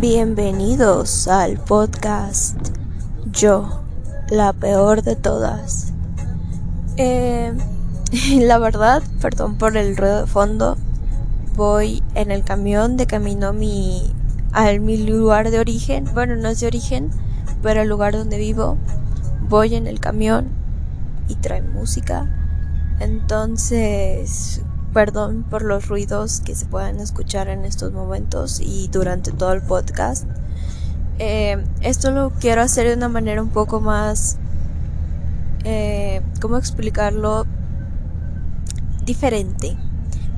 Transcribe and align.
Bienvenidos 0.00 1.26
al 1.26 1.58
podcast 1.58 2.56
Yo, 3.32 3.82
la 4.30 4.52
peor 4.52 5.02
de 5.02 5.16
todas. 5.16 5.92
Eh, 6.96 7.52
la 8.38 8.58
verdad, 8.58 9.02
perdón 9.20 9.58
por 9.58 9.76
el 9.76 9.96
ruido 9.96 10.20
de 10.20 10.26
fondo, 10.28 10.76
voy 11.56 12.04
en 12.14 12.30
el 12.30 12.44
camión 12.44 12.96
de 12.96 13.08
camino 13.08 13.48
a 13.48 13.52
mi, 13.52 14.14
a 14.52 14.70
mi 14.74 14.98
lugar 14.98 15.50
de 15.50 15.58
origen. 15.58 16.04
Bueno, 16.14 16.36
no 16.36 16.48
es 16.48 16.60
de 16.60 16.68
origen, 16.68 17.10
pero 17.60 17.82
el 17.82 17.88
lugar 17.88 18.16
donde 18.16 18.38
vivo. 18.38 18.78
Voy 19.48 19.74
en 19.74 19.88
el 19.88 19.98
camión 19.98 20.48
y 21.26 21.34
trae 21.34 21.60
música. 21.60 22.32
Entonces, 23.00 24.62
Perdón 24.92 25.44
por 25.48 25.62
los 25.62 25.88
ruidos 25.88 26.40
que 26.40 26.54
se 26.54 26.66
puedan 26.66 26.98
escuchar 27.00 27.48
en 27.48 27.64
estos 27.64 27.92
momentos 27.92 28.60
y 28.60 28.88
durante 28.88 29.32
todo 29.32 29.52
el 29.52 29.60
podcast. 29.60 30.24
Eh, 31.18 31.62
esto 31.82 32.10
lo 32.10 32.30
quiero 32.30 32.62
hacer 32.62 32.88
de 32.88 32.94
una 32.94 33.08
manera 33.08 33.42
un 33.42 33.50
poco 33.50 33.80
más... 33.80 34.38
Eh, 35.64 36.22
¿Cómo 36.40 36.56
explicarlo? 36.56 37.44
Diferente. 39.04 39.76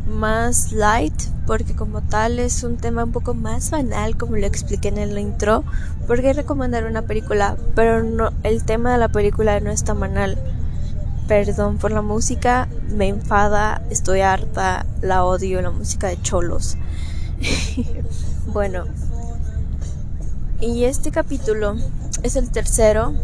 Más 0.09 0.73
light, 0.73 1.15
porque 1.47 1.77
como 1.77 2.03
tal 2.03 2.39
es 2.41 2.65
un 2.65 2.77
tema 2.77 3.05
un 3.05 3.13
poco 3.13 3.35
más 3.35 3.71
banal, 3.71 4.17
como 4.17 4.37
lo 4.37 4.47
expliqué 4.47 4.89
en 4.89 4.99
el 4.99 5.17
intro. 5.19 5.63
Porque 6.09 6.33
recomendar 6.33 6.87
una 6.87 7.03
película, 7.03 7.57
pero 7.77 8.03
no, 8.03 8.33
el 8.43 8.65
tema 8.65 8.93
de 8.93 8.99
la 8.99 9.09
película 9.09 9.61
no 9.61 9.71
es 9.71 9.85
tan 9.85 10.01
banal 10.01 10.39
Perdón 11.31 11.79
por 11.79 11.93
la 11.93 12.03
música, 12.03 12.67
me 12.89 13.07
enfada, 13.07 13.83
estoy 13.89 14.21
harta, 14.21 14.85
la 15.01 15.25
odio, 15.25 15.63
la 15.63 15.71
música 15.71 16.09
de 16.09 16.21
cholos. 16.21 16.77
bueno, 18.53 18.87
y 20.61 20.87
este 20.87 21.13
capítulo 21.13 21.77
es 22.25 22.35
el 22.35 22.51
tercero 22.51 23.15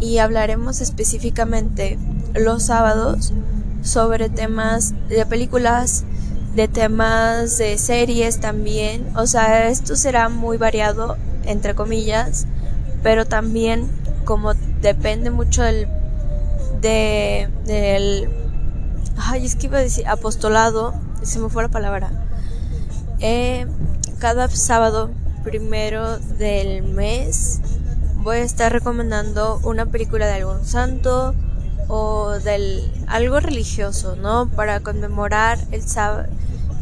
y 0.00 0.18
hablaremos 0.18 0.80
específicamente 0.80 1.96
los 2.34 2.64
sábados 2.64 3.32
sobre 3.84 4.28
temas 4.30 4.92
de 5.08 5.24
películas, 5.24 6.02
de 6.56 6.66
temas 6.66 7.56
de 7.56 7.78
series 7.78 8.40
también. 8.40 9.06
O 9.16 9.28
sea, 9.28 9.68
esto 9.68 9.94
será 9.94 10.28
muy 10.28 10.56
variado, 10.56 11.18
entre 11.44 11.76
comillas, 11.76 12.48
pero 13.04 13.26
también 13.26 13.86
como 14.24 14.54
depende 14.82 15.30
mucho 15.30 15.62
del 15.62 15.86
de 16.84 17.48
del 17.64 18.28
ay 19.16 19.46
es 19.46 19.56
que 19.56 19.68
iba 19.68 19.78
a 19.78 19.80
decir 19.80 20.06
apostolado 20.06 20.92
se 21.22 21.38
me 21.38 21.48
fue 21.48 21.62
la 21.62 21.70
palabra. 21.70 22.10
Eh, 23.20 23.66
cada 24.18 24.48
sábado 24.50 25.10
primero 25.42 26.18
del 26.18 26.82
mes 26.82 27.60
voy 28.16 28.36
a 28.36 28.42
estar 28.42 28.70
recomendando 28.70 29.60
una 29.64 29.86
película 29.86 30.26
de 30.26 30.34
algún 30.34 30.66
santo 30.66 31.34
o 31.88 32.32
del 32.32 32.92
algo 33.06 33.40
religioso 33.40 34.16
no 34.16 34.50
para 34.50 34.80
conmemorar 34.80 35.58
el 35.70 35.82
sábado 35.82 36.26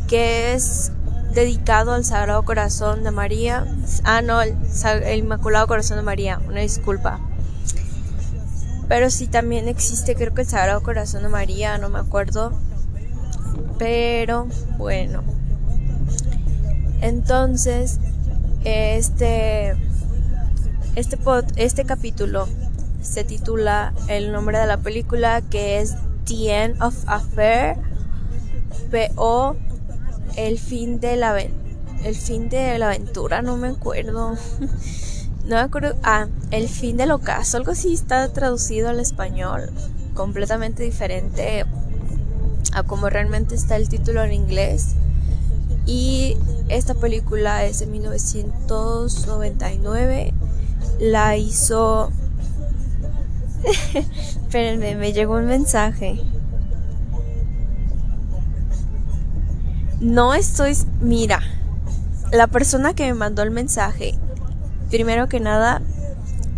que 0.09 0.53
es 0.53 0.91
dedicado 1.33 1.92
al 1.92 2.05
Sagrado 2.05 2.42
Corazón 2.42 3.05
de 3.05 3.12
María. 3.12 3.66
Ah 4.03 4.20
no 4.20 4.42
el 4.42 5.19
Inmaculado 5.19 5.69
Corazón 5.69 5.97
de 5.97 6.03
María 6.03 6.41
una 6.48 6.61
disculpa 6.61 7.20
pero 8.92 9.08
sí 9.08 9.26
también 9.26 9.68
existe, 9.68 10.14
creo 10.14 10.34
que 10.34 10.42
el 10.42 10.46
Sagrado 10.46 10.82
Corazón 10.82 11.22
de 11.22 11.30
María, 11.30 11.78
no 11.78 11.88
me 11.88 11.98
acuerdo. 11.98 12.52
Pero 13.78 14.48
bueno. 14.76 15.22
Entonces, 17.00 18.00
este 18.64 19.74
este 20.94 21.16
pod, 21.16 21.46
este 21.56 21.86
capítulo 21.86 22.46
se 23.00 23.24
titula 23.24 23.94
el 24.08 24.30
nombre 24.30 24.58
de 24.58 24.66
la 24.66 24.76
película 24.76 25.40
que 25.40 25.80
es 25.80 25.94
The 26.26 26.64
End 26.64 26.82
of 26.82 26.94
Affair 27.06 27.78
o 29.16 29.56
el 30.36 30.58
fin 30.58 31.00
de 31.00 31.16
la 31.16 31.34
el 31.41 32.14
fin 32.14 32.50
de 32.50 32.78
la 32.78 32.88
aventura, 32.88 33.41
no 33.41 33.56
me 33.56 33.69
acuerdo. 33.69 34.36
No 35.44 35.56
me 35.56 35.62
acuerdo. 35.62 35.97
Ah, 36.03 36.28
El 36.50 36.69
fin 36.69 36.97
del 36.97 37.10
ocaso. 37.10 37.56
Algo 37.56 37.72
así 37.72 37.92
está 37.92 38.32
traducido 38.32 38.88
al 38.88 39.00
español. 39.00 39.70
Completamente 40.14 40.82
diferente 40.82 41.66
a 42.72 42.82
como 42.84 43.10
realmente 43.10 43.54
está 43.54 43.76
el 43.76 43.88
título 43.88 44.22
en 44.22 44.32
inglés. 44.32 44.94
Y 45.84 46.38
esta 46.69 46.94
película 46.94 47.64
es 47.64 47.81
de 47.81 47.86
1999. 47.86 50.32
La 51.00 51.36
hizo. 51.36 52.10
Espérenme, 53.94 54.94
me 54.94 55.12
llegó 55.12 55.36
un 55.36 55.47
mensaje. 55.47 56.20
No 60.00 60.34
estoy. 60.34 60.76
Mira, 61.00 61.41
la 62.32 62.47
persona 62.47 62.94
que 62.94 63.06
me 63.06 63.14
mandó 63.14 63.42
el 63.42 63.50
mensaje 63.50 64.14
primero 64.92 65.26
que 65.26 65.41
nada, 65.41 65.80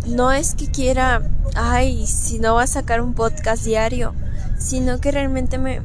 no 0.07 0.33
es 0.33 0.55
que 0.55 0.69
quiera, 0.69 1.21
ay, 1.55 2.05
si 2.05 2.37
no 2.37 2.55
va 2.55 2.63
a 2.63 2.67
sacar 2.67 2.99
un 2.99 3.13
podcast 3.13 3.63
diario, 3.63 4.13
sino 4.59 4.99
que 4.99 5.11
realmente 5.11 5.57
me 5.57 5.81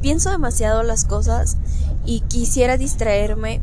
pienso 0.00 0.30
demasiado 0.30 0.82
las 0.82 1.04
cosas 1.04 1.58
y 2.06 2.20
quisiera 2.20 2.78
distraerme. 2.78 3.60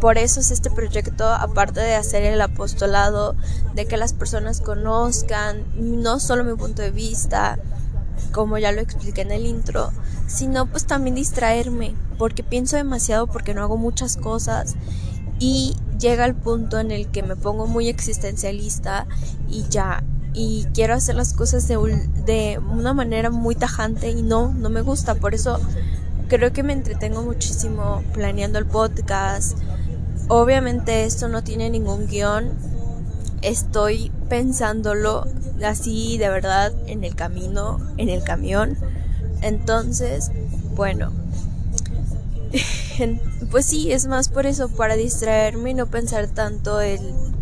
Por 0.00 0.18
eso 0.18 0.40
es 0.40 0.50
este 0.50 0.68
proyecto, 0.68 1.28
aparte 1.28 1.78
de 1.78 1.94
hacer 1.94 2.24
el 2.24 2.40
apostolado, 2.40 3.36
de 3.76 3.86
que 3.86 3.98
las 3.98 4.14
personas 4.14 4.60
conozcan 4.60 5.62
no 5.76 6.18
solo 6.18 6.42
mi 6.42 6.56
punto 6.56 6.82
de 6.82 6.90
vista, 6.90 7.56
como 8.32 8.58
ya 8.58 8.72
lo 8.72 8.80
expliqué 8.80 9.20
en 9.20 9.30
el 9.30 9.46
intro, 9.46 9.92
sino 10.26 10.66
pues 10.66 10.86
también 10.86 11.14
distraerme, 11.14 11.94
porque 12.18 12.42
pienso 12.42 12.76
demasiado 12.76 13.28
porque 13.28 13.54
no 13.54 13.62
hago 13.62 13.76
muchas 13.76 14.16
cosas 14.16 14.74
y 15.38 15.76
llega 15.98 16.24
el 16.24 16.34
punto 16.34 16.78
en 16.78 16.90
el 16.90 17.08
que 17.08 17.22
me 17.22 17.36
pongo 17.36 17.66
muy 17.66 17.88
existencialista 17.88 19.06
y 19.48 19.64
ya 19.68 20.04
y 20.34 20.66
quiero 20.74 20.94
hacer 20.94 21.14
las 21.14 21.32
cosas 21.32 21.68
de, 21.68 21.76
de 22.26 22.58
una 22.58 22.92
manera 22.92 23.30
muy 23.30 23.54
tajante 23.54 24.10
y 24.10 24.22
no, 24.22 24.52
no 24.52 24.68
me 24.68 24.80
gusta, 24.80 25.14
por 25.14 25.32
eso 25.34 25.60
creo 26.28 26.52
que 26.52 26.64
me 26.64 26.72
entretengo 26.72 27.22
muchísimo 27.22 28.02
planeando 28.12 28.58
el 28.58 28.66
podcast. 28.66 29.56
Obviamente 30.28 31.04
esto 31.04 31.28
no 31.28 31.44
tiene 31.44 31.70
ningún 31.70 32.06
guion, 32.06 32.50
estoy 33.42 34.10
pensándolo 34.28 35.26
así 35.64 36.18
de 36.18 36.28
verdad 36.28 36.72
en 36.86 37.04
el 37.04 37.14
camino, 37.14 37.78
en 37.96 38.08
el 38.08 38.24
camión. 38.24 38.76
Entonces, 39.42 40.32
bueno, 40.74 41.12
pues 43.50 43.66
sí, 43.66 43.92
es 43.92 44.06
más 44.06 44.28
por 44.28 44.46
eso, 44.46 44.68
para 44.68 44.96
distraerme 44.96 45.70
y 45.70 45.74
no 45.74 45.86
pensar 45.86 46.28
tanto 46.28 46.80
el, 46.80 47.00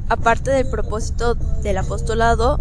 aparte 0.08 0.50
del 0.50 0.66
propósito 0.66 1.34
del 1.62 1.78
apostolado, 1.78 2.60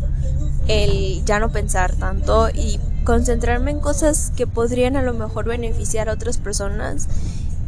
el 0.68 1.24
ya 1.26 1.40
no 1.40 1.52
pensar 1.52 1.96
tanto 1.96 2.50
y 2.50 2.80
concentrarme 3.04 3.72
en 3.72 3.80
cosas 3.80 4.32
que 4.36 4.48
podrían 4.48 4.96
a 4.96 5.02
lo 5.02 5.14
mejor 5.14 5.46
beneficiar 5.46 6.10
a 6.10 6.14
otras 6.14 6.38
personas 6.38 7.08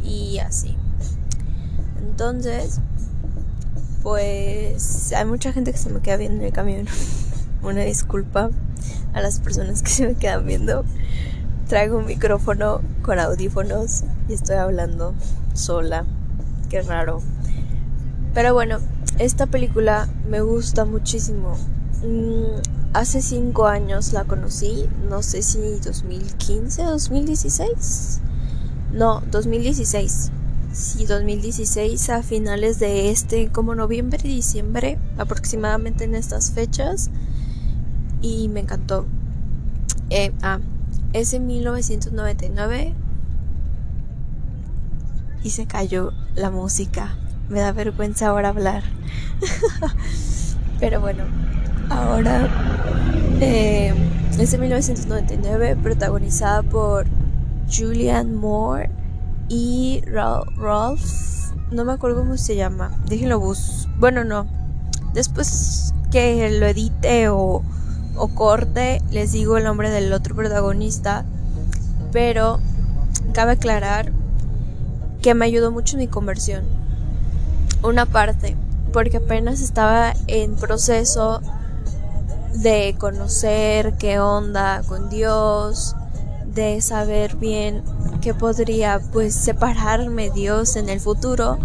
y 0.04 0.38
así. 0.38 0.76
Entonces, 1.98 2.80
pues 4.02 5.12
hay 5.12 5.24
mucha 5.24 5.52
gente 5.52 5.72
que 5.72 5.78
se 5.78 5.90
me 5.90 6.00
queda 6.00 6.16
viendo 6.16 6.40
en 6.40 6.46
el 6.46 6.52
camión. 6.52 6.86
Una 7.62 7.82
disculpa 7.82 8.50
a 9.14 9.20
las 9.20 9.40
personas 9.40 9.82
que 9.82 9.90
se 9.90 10.06
me 10.06 10.14
quedan 10.14 10.46
viendo 10.46 10.84
traigo 11.68 11.98
un 11.98 12.06
micrófono 12.06 12.80
con 13.02 13.18
audífonos 13.18 14.04
y 14.28 14.34
estoy 14.34 14.56
hablando 14.56 15.14
sola. 15.54 16.04
Qué 16.68 16.82
raro. 16.82 17.22
Pero 18.34 18.52
bueno, 18.52 18.78
esta 19.18 19.46
película 19.46 20.08
me 20.28 20.40
gusta 20.40 20.84
muchísimo. 20.84 21.56
Mm, 22.02 22.60
hace 22.92 23.22
cinco 23.22 23.66
años 23.66 24.12
la 24.12 24.24
conocí, 24.24 24.88
no 25.08 25.22
sé 25.22 25.42
si 25.42 25.58
2015 25.84 26.82
o 26.82 26.90
2016. 26.90 28.20
No, 28.92 29.22
2016. 29.30 30.30
Sí, 30.72 31.06
2016 31.06 32.10
a 32.10 32.22
finales 32.22 32.80
de 32.80 33.10
este, 33.10 33.48
como 33.48 33.76
noviembre 33.76 34.20
diciembre, 34.22 34.98
aproximadamente 35.16 36.04
en 36.04 36.16
estas 36.16 36.50
fechas. 36.50 37.10
Y 38.20 38.48
me 38.48 38.60
encantó. 38.60 39.06
Eh, 40.10 40.32
ah, 40.42 40.58
es 41.14 41.32
en 41.32 41.46
1999 41.46 42.92
y 45.44 45.50
se 45.50 45.66
cayó 45.66 46.12
la 46.34 46.50
música. 46.50 47.14
Me 47.48 47.60
da 47.60 47.72
vergüenza 47.72 48.28
ahora 48.28 48.48
hablar. 48.50 48.82
Pero 50.80 51.00
bueno, 51.00 51.24
ahora 51.88 52.48
eh, 53.40 53.94
es 54.38 54.52
en 54.52 54.60
1999 54.60 55.76
protagonizada 55.76 56.62
por 56.62 57.06
Julianne 57.72 58.34
Moore 58.34 58.90
y 59.48 60.02
Ralph, 60.06 61.00
no 61.70 61.84
me 61.84 61.92
acuerdo 61.92 62.18
cómo 62.18 62.36
se 62.36 62.56
llama. 62.56 62.90
Déjenlo 63.08 63.38
bus. 63.38 63.88
Bueno, 63.98 64.24
no. 64.24 64.46
Después 65.12 65.94
que 66.10 66.50
lo 66.58 66.66
edite 66.66 67.28
o, 67.28 67.62
o 68.16 68.28
corte, 68.28 69.02
les 69.10 69.32
digo 69.32 69.56
el 69.56 69.64
nombre 69.64 69.90
del 69.90 70.12
otro 70.12 70.34
protagonista. 70.34 71.24
Pero 72.12 72.60
cabe 73.32 73.52
aclarar 73.52 74.12
que 75.22 75.34
me 75.34 75.46
ayudó 75.46 75.70
mucho 75.70 75.96
mi 75.96 76.06
conversión. 76.06 76.64
Una 77.82 78.06
parte, 78.06 78.56
porque 78.92 79.18
apenas 79.18 79.60
estaba 79.60 80.14
en 80.26 80.54
proceso 80.54 81.40
de 82.54 82.94
conocer 82.98 83.94
qué 83.94 84.20
onda 84.20 84.82
con 84.86 85.10
Dios, 85.10 85.96
de 86.46 86.80
saber 86.80 87.36
bien 87.36 87.82
que 88.20 88.32
podría 88.32 89.00
pues 89.12 89.34
separarme 89.34 90.30
Dios 90.30 90.76
en 90.76 90.88
el 90.88 91.00
futuro 91.00 91.58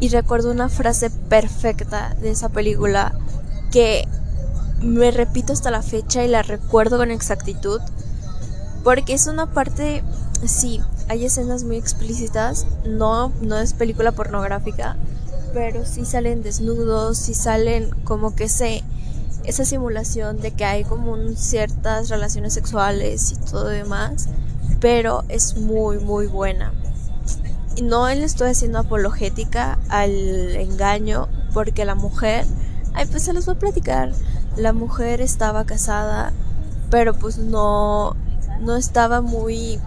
y 0.00 0.08
recuerdo 0.08 0.50
una 0.50 0.68
frase 0.68 1.10
perfecta 1.10 2.14
de 2.20 2.30
esa 2.30 2.48
película 2.48 3.14
que 3.70 4.08
me 4.84 5.10
repito 5.10 5.52
hasta 5.52 5.70
la 5.70 5.82
fecha 5.82 6.24
y 6.24 6.28
la 6.28 6.42
recuerdo 6.42 6.98
con 6.98 7.10
exactitud 7.10 7.80
porque 8.82 9.14
es 9.14 9.26
una 9.26 9.46
parte 9.46 10.02
sí 10.44 10.80
hay 11.08 11.24
escenas 11.24 11.64
muy 11.64 11.76
explícitas 11.76 12.66
no 12.86 13.32
no 13.40 13.58
es 13.58 13.72
película 13.72 14.12
pornográfica 14.12 14.96
pero 15.52 15.84
sí 15.86 16.04
salen 16.04 16.42
desnudos 16.42 17.18
sí 17.18 17.34
salen 17.34 17.90
como 18.04 18.34
que 18.34 18.48
se 18.48 18.84
esa 19.44 19.64
simulación 19.64 20.40
de 20.40 20.52
que 20.52 20.64
hay 20.64 20.84
como 20.84 21.16
ciertas 21.36 22.08
relaciones 22.08 22.54
sexuales 22.54 23.32
y 23.32 23.50
todo 23.50 23.66
demás, 23.66 24.28
pero 24.80 25.24
es 25.28 25.56
muy 25.56 25.98
muy 25.98 26.26
buena. 26.26 26.72
Y 27.76 27.82
no 27.82 28.08
le 28.08 28.24
estoy 28.24 28.50
haciendo 28.50 28.78
apologética 28.78 29.78
al 29.88 30.12
engaño 30.56 31.28
porque 31.52 31.84
la 31.84 31.94
mujer, 31.94 32.46
ay 32.94 33.06
pues 33.06 33.22
se 33.24 33.32
los 33.32 33.46
voy 33.46 33.56
a 33.56 33.58
platicar, 33.58 34.12
la 34.56 34.72
mujer 34.72 35.20
estaba 35.20 35.64
casada, 35.64 36.32
pero 36.90 37.14
pues 37.14 37.38
no 37.38 38.16
no 38.60 38.76
estaba 38.76 39.20
muy 39.20 39.78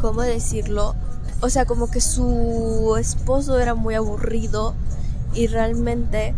¿cómo 0.00 0.22
decirlo? 0.22 0.94
O 1.40 1.48
sea, 1.48 1.64
como 1.64 1.90
que 1.90 2.00
su 2.00 2.96
esposo 2.98 3.58
era 3.58 3.74
muy 3.74 3.94
aburrido 3.94 4.74
y 5.34 5.46
realmente 5.46 6.34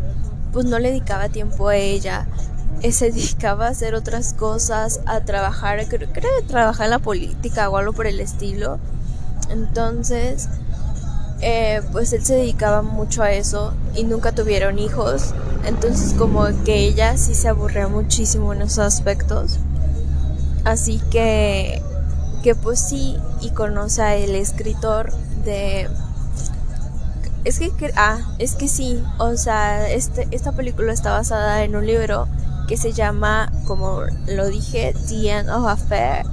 pues 0.52 0.67
no 0.67 0.78
le 0.78 0.90
dedicaba 0.90 1.28
tiempo 1.28 1.69
a 1.69 1.76
ella. 1.76 2.26
Eh, 2.82 2.93
se 2.93 3.11
dedicaba 3.11 3.67
a 3.67 3.70
hacer 3.70 3.94
otras 3.94 4.34
cosas, 4.34 5.00
a 5.06 5.20
trabajar, 5.20 5.84
creo, 5.88 6.12
que 6.12 6.23
trabajar 6.46 6.87
en 6.87 6.90
la 6.90 6.99
política 6.99 7.69
o 7.69 7.76
algo 7.76 7.93
por 7.93 8.06
el 8.06 8.20
estilo. 8.20 8.78
Entonces, 9.50 10.49
eh, 11.41 11.83
pues 11.93 12.12
él 12.12 12.25
se 12.25 12.35
dedicaba 12.35 12.83
mucho 12.83 13.23
a 13.23 13.33
eso 13.33 13.75
y 13.94 14.05
nunca 14.05 14.33
tuvieron 14.33 14.79
hijos. 14.79 15.35
Entonces 15.65 16.15
como 16.15 16.47
que 16.65 16.87
ella 16.87 17.17
sí 17.17 17.35
se 17.35 17.49
aburría 17.49 17.88
muchísimo 17.88 18.53
en 18.53 18.62
esos 18.62 18.79
aspectos. 18.79 19.59
Así 20.65 21.00
que, 21.11 21.83
que 22.43 22.55
pues 22.55 22.81
sí, 22.81 23.17
y 23.41 23.50
conoce 23.50 24.03
a 24.03 24.17
el 24.17 24.35
escritor 24.35 25.12
de 25.44 25.88
es 27.47 27.61
que, 27.61 27.71
ah, 27.94 28.19
es 28.41 28.56
que 28.56 28.67
sí, 28.67 29.00
o 29.19 29.37
sea, 29.37 29.88
este, 29.88 30.27
esta 30.33 30.50
película 30.50 30.93
está 30.93 31.12
basada 31.12 31.62
en 31.62 31.77
un 31.77 31.87
libro 31.87 32.27
que 32.67 32.77
se 32.77 32.93
llama, 32.93 33.53
como 33.69 34.00
lo 34.27 34.49
dije, 34.49 34.93
The 35.09 35.31
End 35.31 35.50
of 35.50 35.65
Affair 35.65 36.27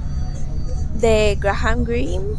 de 1.00 1.38
Graham 1.40 1.84
Greene, 1.84 2.36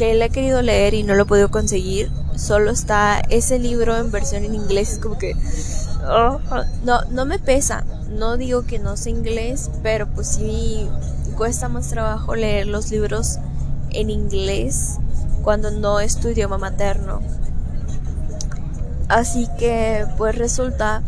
que 0.00 0.12
él 0.12 0.22
ha 0.22 0.30
querido 0.30 0.62
leer 0.62 0.94
y 0.94 1.02
no 1.02 1.14
lo 1.14 1.24
he 1.24 1.26
podido 1.26 1.50
conseguir. 1.50 2.10
Solo 2.34 2.70
está 2.70 3.20
ese 3.28 3.58
libro 3.58 3.98
en 3.98 4.10
versión 4.10 4.44
en 4.44 4.54
inglés, 4.54 4.94
es 4.94 4.98
como 4.98 5.18
que 5.18 5.36
oh, 6.08 6.40
no, 6.86 7.02
no 7.10 7.26
me 7.26 7.38
pesa. 7.38 7.84
No 8.08 8.38
digo 8.38 8.64
que 8.64 8.78
no 8.78 8.96
sé 8.96 9.10
inglés, 9.10 9.70
pero 9.82 10.06
pues 10.06 10.28
sí 10.28 10.88
cuesta 11.36 11.68
más 11.68 11.88
trabajo 11.88 12.34
leer 12.34 12.66
los 12.66 12.90
libros 12.90 13.36
en 13.90 14.08
inglés 14.08 14.96
cuando 15.42 15.70
no 15.70 16.00
es 16.00 16.18
tu 16.18 16.28
idioma 16.28 16.56
materno. 16.56 17.20
Así 19.08 19.48
que 19.58 20.06
pues 20.16 20.34
resulta 20.38 21.02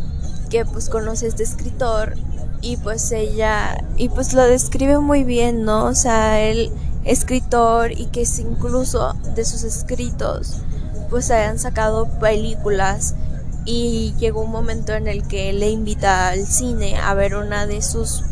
que 0.51 0.65
pues 0.65 0.87
conoce 0.87 1.25
a 1.25 1.29
este 1.29 1.41
escritor 1.41 2.13
y 2.61 2.77
pues 2.77 3.11
ella 3.11 3.75
y 3.97 4.09
pues 4.09 4.35
lo 4.35 4.43
describe 4.43 4.99
muy 4.99 5.23
bien, 5.23 5.63
¿no? 5.63 5.85
O 5.85 5.95
sea, 5.95 6.41
el 6.41 6.71
escritor 7.05 7.91
y 7.91 8.07
que 8.07 8.25
incluso 8.39 9.13
de 9.35 9.45
sus 9.45 9.63
escritos 9.63 10.59
pues 11.09 11.25
se 11.25 11.35
hayan 11.35 11.59
sacado 11.59 12.07
películas 12.19 13.15
y 13.65 14.13
llegó 14.17 14.41
un 14.41 14.51
momento 14.51 14.93
en 14.93 15.07
el 15.07 15.27
que 15.27 15.53
le 15.53 15.69
invita 15.69 16.29
al 16.29 16.45
cine 16.45 16.97
a 16.97 17.13
ver 17.13 17.35
una 17.35 17.67
de 17.67 17.81
sus 17.81 18.23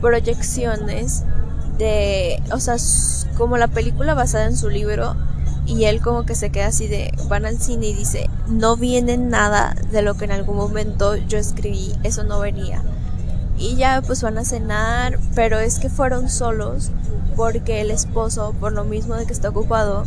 proyecciones 0.00 1.24
de, 1.78 2.42
o 2.52 2.60
sea, 2.60 2.76
como 3.36 3.56
la 3.56 3.68
película 3.68 4.14
basada 4.14 4.46
en 4.46 4.56
su 4.56 4.68
libro 4.68 5.16
y 5.66 5.84
él 5.84 6.00
como 6.00 6.24
que 6.24 6.34
se 6.34 6.50
queda 6.50 6.68
así 6.68 6.86
de 6.86 7.12
van 7.28 7.44
al 7.44 7.58
cine 7.58 7.88
y 7.88 7.94
dice 7.94 8.30
no 8.48 8.76
viene 8.76 9.16
nada 9.16 9.74
de 9.90 10.02
lo 10.02 10.14
que 10.14 10.24
en 10.26 10.32
algún 10.32 10.56
momento 10.56 11.16
yo 11.16 11.38
escribí 11.38 11.92
eso 12.04 12.22
no 12.22 12.38
venía 12.38 12.82
y 13.58 13.76
ya 13.76 14.02
pues 14.06 14.22
van 14.22 14.38
a 14.38 14.44
cenar 14.44 15.18
pero 15.34 15.58
es 15.58 15.78
que 15.78 15.88
fueron 15.88 16.28
solos 16.28 16.90
porque 17.36 17.80
el 17.80 17.90
esposo 17.90 18.54
por 18.60 18.72
lo 18.72 18.84
mismo 18.84 19.14
de 19.14 19.26
que 19.26 19.32
está 19.32 19.50
ocupado 19.50 20.04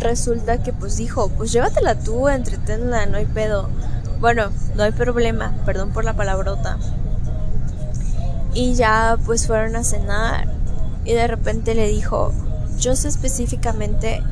resulta 0.00 0.62
que 0.62 0.72
pues 0.72 0.96
dijo 0.96 1.28
pues 1.30 1.52
llévatela 1.52 1.98
tú 1.98 2.28
entretenla 2.28 3.06
no 3.06 3.18
hay 3.18 3.26
pedo 3.26 3.68
bueno 4.20 4.50
no 4.76 4.82
hay 4.82 4.92
problema 4.92 5.54
perdón 5.64 5.90
por 5.90 6.04
la 6.04 6.14
palabrota 6.14 6.78
y 8.54 8.74
ya 8.74 9.18
pues 9.24 9.46
fueron 9.46 9.76
a 9.76 9.84
cenar 9.84 10.48
y 11.04 11.12
de 11.12 11.26
repente 11.26 11.74
le 11.74 11.88
dijo 11.88 12.32
yo 12.78 12.96
sé 12.96 13.08
específicamente 13.08 14.22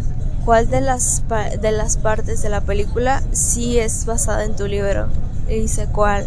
¿Cuál 0.45 0.71
de 0.71 0.81
las, 0.81 1.23
de 1.61 1.71
las 1.71 1.99
partes 1.99 2.41
de 2.43 2.49
la 2.49 2.63
película 2.63 3.23
sí 3.31 3.79
es 3.79 4.07
basada 4.07 4.45
en 4.45 4.57
tu 4.57 4.67
libro? 4.67 5.09
Y 5.49 5.57
dice, 5.57 5.87
¿cuál? 5.93 6.27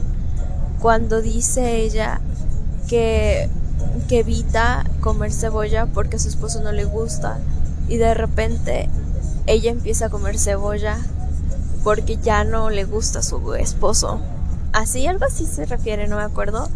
Cuando 0.83 1.21
dice 1.21 1.77
ella 1.77 2.19
que, 2.89 3.49
que 4.09 4.19
evita 4.19 4.83
comer 4.99 5.31
cebolla 5.31 5.85
porque 5.85 6.17
a 6.17 6.19
su 6.19 6.27
esposo 6.27 6.61
no 6.61 6.73
le 6.73 6.83
gusta 6.83 7.39
y 7.87 7.95
de 7.95 8.13
repente 8.13 8.89
ella 9.47 9.71
empieza 9.71 10.07
a 10.07 10.09
comer 10.09 10.37
cebolla 10.37 10.97
porque 11.85 12.17
ya 12.17 12.43
no 12.43 12.69
le 12.69 12.83
gusta 12.83 13.19
a 13.19 13.23
su 13.23 13.53
esposo. 13.53 14.19
Así, 14.73 15.07
algo 15.07 15.23
así 15.23 15.45
se 15.45 15.65
refiere, 15.65 16.09
no 16.09 16.17
me 16.17 16.23
acuerdo. 16.23 16.67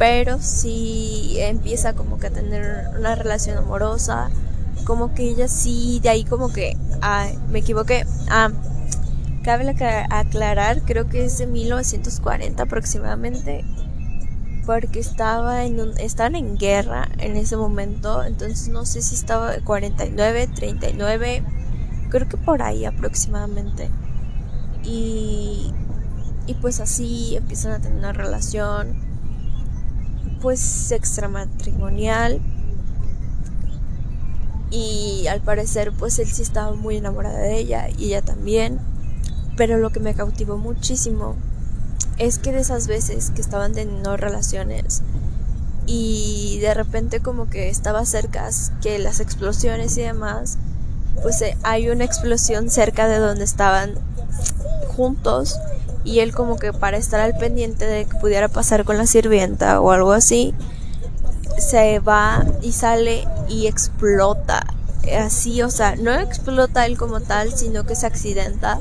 Pero 0.00 0.38
sí 0.40 1.36
empieza 1.38 1.92
como 1.92 2.18
que 2.18 2.26
a 2.26 2.30
tener 2.30 2.88
una 2.98 3.14
relación 3.14 3.56
amorosa 3.56 4.30
como 4.84 5.14
que 5.14 5.28
ella 5.28 5.46
sí, 5.46 6.00
de 6.02 6.08
ahí 6.08 6.24
como 6.24 6.52
que, 6.52 6.76
ah, 7.02 7.28
me 7.52 7.60
equivoqué, 7.60 8.04
ah, 8.30 8.50
cabe 9.42 9.74
aclarar, 10.10 10.82
creo 10.82 11.08
que 11.08 11.24
es 11.24 11.38
de 11.38 11.46
1940 11.46 12.62
aproximadamente, 12.62 13.64
porque 14.66 15.00
estaba 15.00 15.64
en 15.64 15.80
un, 15.80 15.98
estaban 15.98 16.34
en 16.34 16.58
guerra 16.58 17.08
en 17.18 17.36
ese 17.36 17.56
momento, 17.56 18.22
entonces 18.24 18.68
no 18.68 18.84
sé 18.84 19.02
si 19.02 19.14
estaba 19.14 19.50
de 19.50 19.62
49, 19.62 20.48
39, 20.54 21.42
creo 22.10 22.28
que 22.28 22.36
por 22.36 22.62
ahí 22.62 22.84
aproximadamente. 22.84 23.90
Y, 24.84 25.72
y 26.46 26.54
pues 26.54 26.80
así 26.80 27.36
empiezan 27.36 27.72
a 27.72 27.80
tener 27.80 27.98
una 27.98 28.12
relación 28.12 29.08
pues 30.40 30.92
extramatrimonial 30.92 32.40
y 34.70 35.26
al 35.28 35.40
parecer 35.40 35.92
pues 35.92 36.18
él 36.18 36.26
sí 36.26 36.42
estaba 36.42 36.74
muy 36.74 36.96
enamorado 36.96 37.36
de 37.36 37.58
ella 37.58 37.88
y 37.96 38.06
ella 38.06 38.22
también. 38.22 38.78
Pero 39.58 39.76
lo 39.76 39.90
que 39.90 40.00
me 40.00 40.14
cautivó 40.14 40.56
muchísimo 40.56 41.36
es 42.16 42.38
que 42.38 42.52
de 42.52 42.60
esas 42.60 42.86
veces 42.86 43.30
que 43.34 43.42
estaban 43.42 43.74
teniendo 43.74 44.16
relaciones 44.16 45.02
y 45.86 46.58
de 46.60 46.74
repente 46.74 47.20
como 47.20 47.48
que 47.48 47.68
estaba 47.68 48.04
cerca 48.04 48.48
que 48.82 48.98
las 48.98 49.20
explosiones 49.20 49.96
y 49.98 50.02
demás, 50.02 50.58
pues 51.22 51.40
eh, 51.42 51.56
hay 51.62 51.90
una 51.90 52.04
explosión 52.04 52.70
cerca 52.70 53.06
de 53.08 53.18
donde 53.18 53.44
estaban 53.44 53.94
juntos 54.96 55.58
y 56.04 56.20
él 56.20 56.34
como 56.34 56.56
que 56.56 56.72
para 56.72 56.96
estar 56.96 57.20
al 57.20 57.36
pendiente 57.36 57.84
de 57.86 58.06
que 58.06 58.18
pudiera 58.18 58.48
pasar 58.48 58.84
con 58.84 58.96
la 58.98 59.06
sirvienta 59.06 59.80
o 59.80 59.90
algo 59.90 60.12
así, 60.12 60.54
se 61.58 61.98
va 61.98 62.44
y 62.62 62.72
sale 62.72 63.26
y 63.48 63.66
explota. 63.66 64.66
Así, 65.18 65.62
o 65.62 65.70
sea, 65.70 65.96
no 65.96 66.12
explota 66.12 66.86
él 66.86 66.98
como 66.98 67.20
tal, 67.20 67.52
sino 67.54 67.84
que 67.84 67.94
se 67.94 68.06
accidenta. 68.06 68.78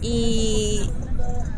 Y, 0.00 0.90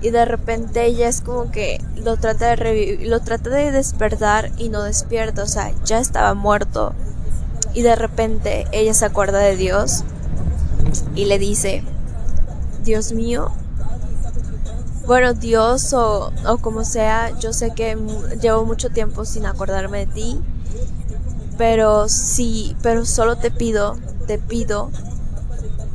y 0.00 0.10
de 0.10 0.24
repente 0.24 0.84
ella 0.84 1.08
es 1.08 1.20
como 1.20 1.50
que 1.50 1.80
lo 1.96 2.16
trata 2.16 2.48
de 2.48 2.56
revivir, 2.56 3.08
lo 3.08 3.20
trata 3.20 3.50
de 3.50 3.70
despertar 3.70 4.50
y 4.58 4.68
no 4.68 4.82
despierta, 4.82 5.42
o 5.44 5.46
sea, 5.46 5.72
ya 5.84 5.98
estaba 5.98 6.34
muerto. 6.34 6.92
Y 7.74 7.82
de 7.82 7.96
repente 7.96 8.66
ella 8.72 8.94
se 8.94 9.04
acuerda 9.04 9.38
de 9.38 9.56
Dios 9.56 10.04
y 11.14 11.24
le 11.26 11.38
dice, 11.38 11.84
Dios 12.84 13.12
mío, 13.12 13.50
bueno, 15.06 15.34
Dios 15.34 15.92
o, 15.94 16.32
o 16.46 16.58
como 16.58 16.84
sea, 16.84 17.30
yo 17.38 17.52
sé 17.52 17.72
que 17.72 17.96
llevo 18.40 18.64
mucho 18.64 18.90
tiempo 18.90 19.24
sin 19.24 19.46
acordarme 19.46 20.06
de 20.06 20.12
ti, 20.12 20.40
pero 21.58 22.08
sí, 22.08 22.76
pero 22.82 23.04
solo 23.04 23.36
te 23.36 23.50
pido, 23.50 23.96
te 24.26 24.38
pido 24.38 24.90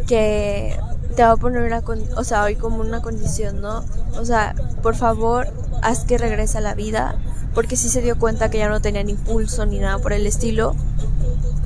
que 0.07 0.77
te 1.17 1.23
voy 1.23 1.31
a 1.31 1.35
poner 1.37 1.63
una, 1.63 1.81
o 2.15 2.23
sea, 2.23 2.43
hoy 2.43 2.55
como 2.55 2.77
una 2.77 3.01
condición, 3.01 3.59
¿no? 3.59 3.83
O 4.19 4.23
sea, 4.23 4.53
por 4.83 4.95
favor, 4.95 5.47
haz 5.81 6.05
que 6.05 6.19
regrese 6.19 6.59
a 6.59 6.61
la 6.61 6.75
vida, 6.75 7.15
porque 7.55 7.75
si 7.75 7.89
se 7.89 8.03
dio 8.03 8.19
cuenta 8.19 8.51
que 8.51 8.59
ya 8.59 8.69
no 8.69 8.81
tenía 8.81 9.03
ni 9.03 9.13
impulso 9.13 9.65
ni 9.65 9.79
nada 9.79 9.97
por 9.97 10.13
el 10.13 10.27
estilo. 10.27 10.75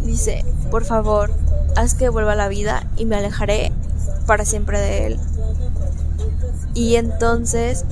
Dice, 0.06 0.46
por 0.72 0.86
favor, 0.86 1.32
haz 1.76 1.96
que 1.96 2.08
vuelva 2.08 2.32
a 2.32 2.36
la 2.36 2.48
vida 2.48 2.88
y 2.96 3.04
me 3.04 3.18
alejaré 3.18 3.74
para 4.26 4.46
siempre 4.46 4.80
de 4.80 5.08
él. 5.08 5.20
Y 6.74 6.96
entonces, 6.96 7.84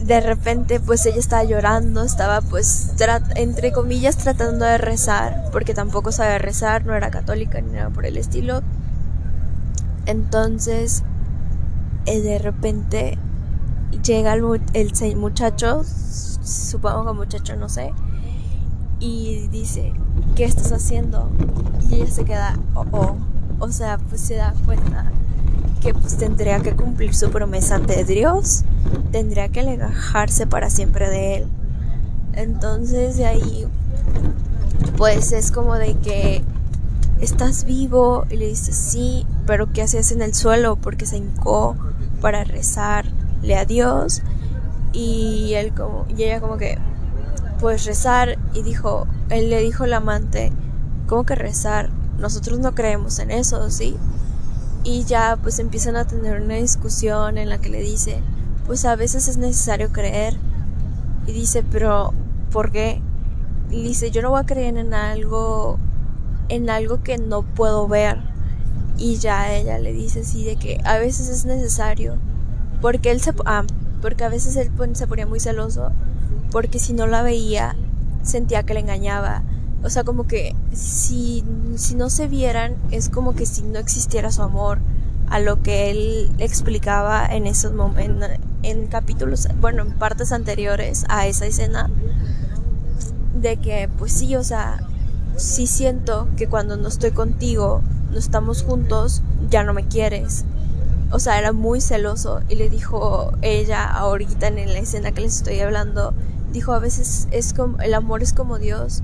de 0.00 0.20
repente, 0.22 0.80
pues 0.80 1.06
ella 1.06 1.20
estaba 1.20 1.44
llorando, 1.44 2.02
estaba 2.02 2.40
pues, 2.40 2.90
entre 3.36 3.70
comillas, 3.70 4.16
tratando 4.16 4.64
de 4.64 4.76
rezar, 4.76 5.50
porque 5.52 5.72
tampoco 5.72 6.10
sabe 6.10 6.38
rezar, 6.38 6.84
no 6.84 6.96
era 6.96 7.12
católica 7.12 7.60
ni 7.60 7.70
nada 7.70 7.90
por 7.90 8.06
el 8.06 8.16
estilo. 8.16 8.64
Entonces, 10.06 11.02
eh, 12.06 12.20
de 12.20 12.38
repente 12.38 13.18
llega 14.02 14.34
el, 14.34 14.60
el, 14.74 15.16
muchacho, 15.16 15.82
supongo 15.84 17.06
que 17.06 17.12
muchacho, 17.12 17.56
no 17.56 17.68
sé, 17.68 17.92
y 19.00 19.48
dice, 19.48 19.92
¿qué 20.36 20.44
estás 20.44 20.72
haciendo? 20.72 21.30
Y 21.88 21.96
ella 21.96 22.06
se 22.06 22.24
queda, 22.24 22.58
oh, 22.74 22.84
oh. 22.92 23.16
O 23.60 23.70
sea, 23.70 23.98
pues 23.98 24.20
se 24.20 24.34
da 24.34 24.52
cuenta 24.64 25.10
que 25.80 25.94
pues 25.94 26.16
tendría 26.16 26.60
que 26.60 26.74
cumplir 26.74 27.14
su 27.14 27.30
promesa 27.30 27.76
ante 27.76 28.04
Dios, 28.04 28.64
tendría 29.12 29.48
que 29.48 29.60
alejarse 29.60 30.46
para 30.46 30.70
siempre 30.70 31.08
de 31.08 31.36
él. 31.36 31.46
Entonces 32.32 33.16
de 33.16 33.26
ahí, 33.26 33.66
pues 34.96 35.32
es 35.32 35.52
como 35.52 35.76
de 35.76 35.94
que 35.94 36.42
¿estás 37.20 37.64
vivo? 37.64 38.26
Y 38.30 38.36
le 38.36 38.48
dice, 38.48 38.72
sí, 38.72 39.26
pero 39.46 39.72
¿qué 39.72 39.82
hacías 39.82 40.12
en 40.12 40.22
el 40.22 40.34
suelo? 40.34 40.76
Porque 40.76 41.06
se 41.06 41.16
hincó 41.16 41.76
para 42.20 42.44
rezarle 42.44 43.56
a 43.56 43.64
Dios. 43.64 44.22
Y 44.92 45.52
él 45.54 45.74
como, 45.74 46.06
y 46.08 46.22
ella 46.22 46.40
como 46.40 46.56
que, 46.56 46.78
pues 47.60 47.84
rezar. 47.84 48.38
Y 48.54 48.62
dijo, 48.62 49.06
él 49.30 49.50
le 49.50 49.60
dijo 49.60 49.84
al 49.84 49.92
amante, 49.94 50.52
¿cómo 51.06 51.24
que 51.24 51.34
rezar? 51.34 51.90
Nosotros 52.18 52.58
no 52.58 52.74
creemos 52.74 53.18
en 53.18 53.30
eso, 53.30 53.70
¿sí? 53.70 53.96
Y 54.84 55.04
ya 55.04 55.38
pues 55.42 55.58
empiezan 55.58 55.96
a 55.96 56.06
tener 56.06 56.40
una 56.40 56.54
discusión 56.54 57.38
en 57.38 57.48
la 57.48 57.58
que 57.58 57.70
le 57.70 57.80
dice, 57.80 58.20
pues 58.66 58.84
a 58.84 58.96
veces 58.96 59.28
es 59.28 59.36
necesario 59.36 59.90
creer. 59.92 60.36
Y 61.26 61.32
dice, 61.32 61.64
pero 61.70 62.12
¿por 62.52 62.70
qué? 62.70 63.00
Y 63.70 63.82
dice, 63.82 64.10
yo 64.10 64.22
no 64.22 64.30
voy 64.30 64.40
a 64.40 64.46
creer 64.46 64.76
en 64.76 64.92
algo 64.94 65.78
en 66.48 66.68
algo 66.70 67.02
que 67.02 67.18
no 67.18 67.42
puedo 67.42 67.88
ver. 67.88 68.33
Y 68.96 69.16
ya 69.16 69.52
ella 69.52 69.78
le 69.78 69.92
dice 69.92 70.20
así 70.20 70.44
de 70.44 70.56
que 70.56 70.80
a 70.84 70.98
veces 70.98 71.28
es 71.28 71.44
necesario. 71.44 72.16
Porque 72.80 73.10
él 73.10 73.20
se... 73.20 73.32
Ah, 73.44 73.64
porque 74.00 74.24
a 74.24 74.28
veces 74.28 74.56
él 74.56 74.70
se 74.94 75.06
ponía 75.06 75.26
muy 75.26 75.40
celoso. 75.40 75.90
Porque 76.50 76.78
si 76.78 76.92
no 76.92 77.06
la 77.06 77.22
veía, 77.22 77.76
sentía 78.22 78.62
que 78.62 78.74
le 78.74 78.80
engañaba. 78.80 79.42
O 79.82 79.90
sea, 79.90 80.04
como 80.04 80.26
que 80.26 80.54
si, 80.72 81.44
si 81.76 81.94
no 81.94 82.10
se 82.10 82.28
vieran, 82.28 82.76
es 82.90 83.08
como 83.08 83.34
que 83.34 83.46
si 83.46 83.62
no 83.62 83.78
existiera 83.78 84.30
su 84.30 84.42
amor. 84.42 84.78
A 85.28 85.40
lo 85.40 85.62
que 85.62 85.90
él 85.90 86.30
explicaba 86.38 87.26
en 87.26 87.46
esos 87.46 87.72
momentos, 87.72 88.28
en 88.62 88.86
capítulos, 88.86 89.48
bueno, 89.60 89.82
en 89.82 89.92
partes 89.92 90.32
anteriores 90.32 91.04
a 91.08 91.26
esa 91.26 91.46
escena. 91.46 91.90
De 93.40 93.56
que, 93.56 93.88
pues 93.98 94.12
sí, 94.12 94.36
o 94.36 94.44
sea, 94.44 94.78
sí 95.36 95.66
siento 95.66 96.28
que 96.36 96.46
cuando 96.46 96.76
no 96.76 96.88
estoy 96.88 97.10
contigo, 97.10 97.82
no 98.14 98.20
estamos 98.20 98.62
juntos, 98.62 99.22
ya 99.50 99.64
no 99.64 99.74
me 99.74 99.86
quieres. 99.88 100.44
O 101.10 101.18
sea, 101.18 101.36
era 101.38 101.52
muy 101.52 101.80
celoso 101.80 102.40
y 102.48 102.54
le 102.54 102.70
dijo 102.70 103.32
ella 103.42 103.84
ahorita 103.84 104.46
en 104.46 104.72
la 104.72 104.78
escena 104.78 105.10
que 105.10 105.20
les 105.20 105.38
estoy 105.38 105.58
hablando, 105.60 106.14
dijo 106.52 106.72
a 106.72 106.78
veces 106.78 107.26
es 107.32 107.52
como, 107.52 107.78
el 107.80 107.92
amor 107.92 108.22
es 108.22 108.32
como 108.32 108.58
Dios. 108.58 109.02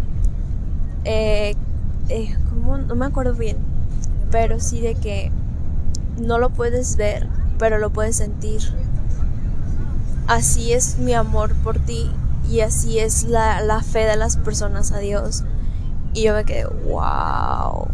Eh, 1.05 1.57
eh, 2.09 2.37
como, 2.49 2.79
no 2.79 2.95
me 2.95 3.07
acuerdo 3.07 3.35
bien, 3.35 3.57
pero 4.31 4.61
sí 4.61 4.81
de 4.81 4.95
que 4.95 5.33
no 6.21 6.39
lo 6.39 6.51
puedes 6.51 6.97
ver, 6.97 7.27
pero 7.59 7.79
lo 7.79 7.91
puedes 7.91 8.17
sentir. 8.17 8.61
Así 10.29 10.73
es 10.73 10.99
mi 10.99 11.15
amor 11.15 11.55
por 11.65 11.81
ti 11.81 12.13
y 12.49 12.61
así 12.61 13.01
es 13.01 13.25
la, 13.25 13.61
la 13.61 13.83
fe 13.83 14.05
de 14.05 14.17
las 14.17 14.37
personas 14.37 14.93
a 14.93 14.99
Dios. 14.99 15.43
Y 16.15 16.23
yo 16.25 16.35
me 16.35 16.45
quedé, 16.45 16.67
wow. 16.67 17.89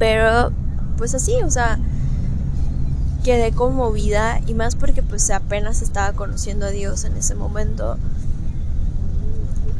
Pero, 0.00 0.50
pues 0.96 1.14
así, 1.14 1.34
o 1.44 1.50
sea, 1.50 1.78
quedé 3.22 3.52
conmovida 3.52 4.40
y 4.46 4.54
más 4.54 4.74
porque 4.74 5.02
pues 5.02 5.30
apenas 5.30 5.82
estaba 5.82 6.14
conociendo 6.14 6.64
a 6.64 6.70
Dios 6.70 7.04
en 7.04 7.18
ese 7.18 7.34
momento. 7.34 7.98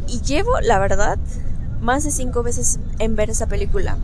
Y 0.07 0.21
llevo, 0.21 0.61
la 0.61 0.79
verdad, 0.79 1.19
más 1.81 2.05
de 2.05 2.11
cinco 2.11 2.43
veces 2.43 2.79
en 2.99 3.17
ver 3.17 3.31
esa 3.31 3.47
película. 3.47 3.97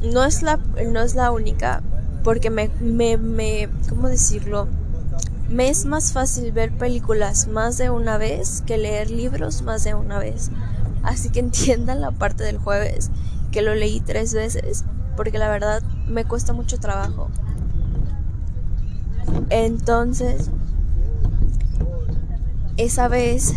No 0.00 0.24
es 0.24 0.42
la, 0.42 0.60
no 0.86 1.00
es 1.00 1.16
la 1.16 1.32
única, 1.32 1.82
porque 2.22 2.48
me, 2.48 2.70
me, 2.80 3.16
me, 3.16 3.68
¿cómo 3.88 4.08
decirlo? 4.08 4.68
Me 5.50 5.68
es 5.68 5.84
más 5.84 6.12
fácil 6.12 6.52
ver 6.52 6.70
películas 6.70 7.48
más 7.48 7.76
de 7.76 7.90
una 7.90 8.18
vez 8.18 8.62
que 8.66 8.78
leer 8.78 9.10
libros 9.10 9.62
más 9.62 9.82
de 9.82 9.94
una 9.94 10.20
vez. 10.20 10.52
Así 11.02 11.30
que 11.30 11.40
entiendan 11.40 12.00
la 12.00 12.12
parte 12.12 12.44
del 12.44 12.58
jueves, 12.58 13.10
que 13.50 13.62
lo 13.62 13.74
leí 13.74 13.98
tres 13.98 14.32
veces, 14.32 14.84
porque 15.16 15.38
la 15.38 15.48
verdad 15.48 15.82
me 16.08 16.24
cuesta 16.24 16.52
mucho 16.52 16.78
trabajo. 16.78 17.28
Entonces, 19.50 20.50
esa 22.76 23.08
vez, 23.08 23.54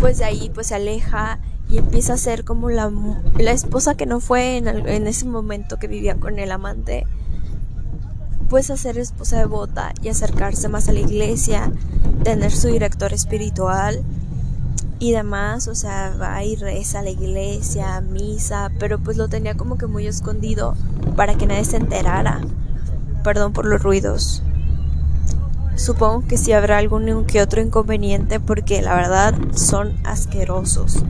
pues 0.00 0.18
de 0.18 0.24
ahí 0.24 0.50
pues 0.52 0.68
se 0.68 0.74
aleja 0.74 1.38
y 1.68 1.78
empieza 1.78 2.14
a 2.14 2.18
ser 2.18 2.44
como 2.44 2.70
la, 2.70 2.90
la 3.38 3.52
esposa 3.52 3.94
que 3.94 4.06
no 4.06 4.20
fue 4.20 4.58
en, 4.58 4.68
en 4.68 5.06
ese 5.06 5.26
momento 5.26 5.78
que 5.78 5.88
vivía 5.88 6.16
con 6.16 6.38
el 6.38 6.52
amante 6.52 7.06
pues 8.48 8.70
a 8.70 8.76
ser 8.76 8.98
esposa 8.98 9.38
devota 9.38 9.92
y 10.02 10.08
acercarse 10.08 10.68
más 10.68 10.88
a 10.88 10.92
la 10.92 11.00
iglesia, 11.00 11.72
tener 12.22 12.52
su 12.52 12.68
director 12.68 13.12
espiritual 13.12 14.04
y 14.98 15.12
demás, 15.12 15.68
o 15.68 15.74
sea, 15.74 16.14
va 16.20 16.42
y 16.44 16.56
reza 16.56 17.00
a 17.00 17.02
la 17.02 17.10
iglesia, 17.10 18.00
misa, 18.00 18.70
pero 18.78 18.98
pues 18.98 19.16
lo 19.16 19.28
tenía 19.28 19.56
como 19.56 19.76
que 19.76 19.86
muy 19.86 20.06
escondido 20.06 20.76
para 21.16 21.34
que 21.34 21.46
nadie 21.46 21.64
se 21.64 21.76
enterara. 21.76 22.40
Perdón 23.22 23.52
por 23.52 23.66
los 23.66 23.82
ruidos. 23.82 24.42
Supongo 25.76 26.26
que 26.26 26.36
sí 26.36 26.52
habrá 26.52 26.78
algún 26.78 27.24
que 27.24 27.42
otro 27.42 27.60
inconveniente 27.60 28.38
porque 28.38 28.80
la 28.82 28.94
verdad 28.94 29.34
son 29.54 29.94
asquerosos. 30.04 31.02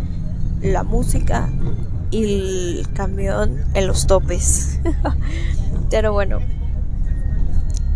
La 0.62 0.83
música 0.83 1.50
y 2.11 2.25
el 2.25 2.88
camión 2.95 3.64
en 3.75 3.87
los 3.87 4.07
topes. 4.07 4.81
pero 5.91 6.12
bueno. 6.12 6.38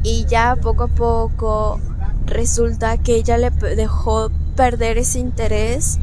Y 0.02 0.26
ya 0.26 0.56
poco 0.56 0.84
a 0.84 0.88
poco 0.88 1.80
resulta 2.26 2.98
que 2.98 3.16
ella 3.16 3.38
le 3.38 3.50
dejó 3.50 4.30
perder 4.58 4.98
ese 4.98 5.20
interés 5.20 6.00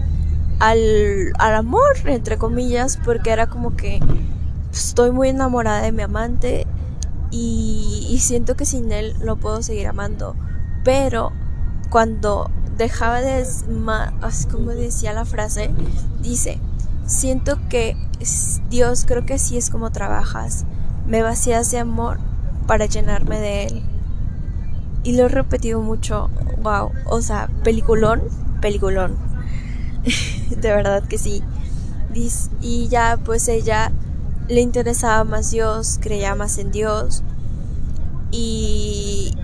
al, 0.59 1.33
amor, 1.37 1.97
entre 2.05 2.37
comillas, 2.37 2.97
porque 3.03 3.31
era 3.31 3.47
como 3.47 3.75
que 3.75 3.99
estoy 4.71 5.11
muy 5.11 5.27
enamorada 5.27 5.81
de 5.81 5.91
mi 5.91 6.03
amante 6.03 6.65
y, 7.31 8.17
siento 8.21 8.55
que 8.55 8.65
sin 8.65 8.93
él 8.93 9.13
no 9.25 9.35
puedo 9.35 9.61
seguir 9.61 9.87
amando. 9.87 10.37
Pero 10.85 11.33
cuando 11.89 12.49
dejaba 12.77 13.19
de, 13.19 13.45
así 14.21 14.47
como 14.47 14.71
decía 14.71 15.11
la 15.11 15.25
frase, 15.25 15.71
dice, 16.21 16.57
siento 17.05 17.59
que 17.67 17.97
Dios 18.69 19.03
creo 19.05 19.25
que 19.25 19.33
así 19.33 19.57
es 19.57 19.69
como 19.69 19.91
trabajas, 19.91 20.63
me 21.05 21.21
vacías 21.21 21.71
de 21.71 21.79
amor 21.79 22.19
para 22.67 22.85
llenarme 22.85 23.37
de 23.37 23.65
él. 23.65 23.83
Y 25.03 25.17
lo 25.17 25.25
he 25.25 25.27
repetido 25.27 25.81
mucho, 25.81 26.29
wow, 26.63 26.91
o 27.05 27.21
sea, 27.21 27.49
peliculón, 27.63 28.21
peliculón. 28.65 29.15
de 30.49 30.69
verdad 30.73 31.03
que 31.03 31.19
sí. 31.19 31.43
Y 32.61 32.87
ya 32.87 33.19
pues 33.23 33.47
ella 33.47 33.91
le 34.47 34.61
interesaba 34.61 35.23
más 35.23 35.51
Dios, 35.51 35.99
creía 36.01 36.33
más 36.33 36.57
en 36.57 36.71
Dios. 36.71 37.21
Y, 38.31 39.35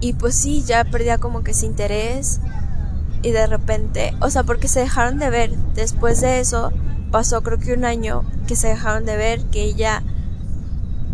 y 0.00 0.14
pues 0.14 0.34
sí, 0.34 0.64
ya 0.64 0.82
perdía 0.82 1.18
como 1.18 1.44
que 1.44 1.52
ese 1.52 1.66
interés. 1.66 2.40
Y 3.22 3.30
de 3.30 3.46
repente, 3.46 4.12
o 4.20 4.28
sea, 4.28 4.42
porque 4.42 4.66
se 4.66 4.80
dejaron 4.80 5.20
de 5.20 5.30
ver. 5.30 5.56
Después 5.76 6.20
de 6.20 6.40
eso, 6.40 6.72
pasó 7.12 7.44
creo 7.44 7.58
que 7.58 7.74
un 7.74 7.84
año 7.84 8.24
que 8.48 8.56
se 8.56 8.66
dejaron 8.66 9.04
de 9.04 9.16
ver, 9.16 9.44
que 9.44 9.62
ella 9.62 10.02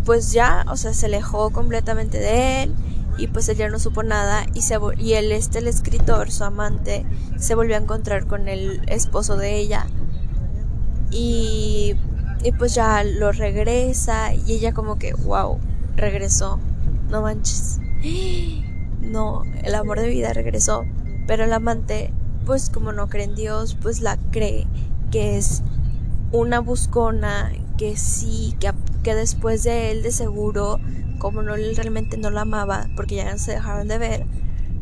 pues 0.03 0.31
ya, 0.31 0.65
o 0.67 0.77
sea, 0.77 0.95
se 0.95 1.05
alejó 1.05 1.51
completamente 1.51 2.17
de 2.17 2.63
él 2.63 2.75
y 3.19 3.27
pues 3.27 3.49
él 3.49 3.57
ya 3.57 3.69
no 3.69 3.79
supo 3.79 4.01
nada 4.01 4.45
y, 4.53 4.61
se, 4.61 4.77
y 4.97 5.13
él, 5.13 5.31
este, 5.31 5.59
el 5.59 5.67
escritor, 5.67 6.31
su 6.31 6.45
amante, 6.45 7.05
se 7.37 7.53
volvió 7.53 7.75
a 7.75 7.79
encontrar 7.79 8.25
con 8.27 8.47
el 8.47 8.81
esposo 8.87 9.35
de 9.35 9.57
ella. 9.57 9.87
Y, 11.11 11.95
y 12.43 12.51
pues 12.53 12.73
ya 12.75 13.03
lo 13.03 13.31
regresa 13.31 14.33
y 14.33 14.53
ella 14.53 14.73
como 14.73 14.97
que, 14.97 15.13
wow, 15.13 15.59
regresó, 15.95 16.59
no 17.09 17.21
manches, 17.21 17.79
no, 19.01 19.43
el 19.63 19.75
amor 19.75 19.99
de 19.99 20.07
vida 20.07 20.31
regresó, 20.31 20.85
pero 21.27 21.43
el 21.43 21.51
amante, 21.51 22.13
pues 22.45 22.69
como 22.69 22.93
no 22.93 23.09
cree 23.09 23.25
en 23.25 23.35
Dios, 23.35 23.75
pues 23.81 23.99
la 24.01 24.17
cree 24.31 24.65
que 25.11 25.37
es 25.37 25.61
una 26.31 26.59
buscona, 26.59 27.51
que 27.77 27.97
sí, 27.97 28.55
que, 28.59 28.71
que 29.03 29.15
después 29.15 29.63
de 29.63 29.91
él 29.91 30.03
de 30.03 30.11
seguro 30.11 30.79
como 31.19 31.43
no 31.43 31.55
realmente 31.55 32.17
no 32.17 32.29
la 32.31 32.41
amaba, 32.41 32.87
porque 32.95 33.15
ya 33.15 33.37
se 33.37 33.51
dejaron 33.51 33.87
de 33.87 33.97
ver, 33.97 34.25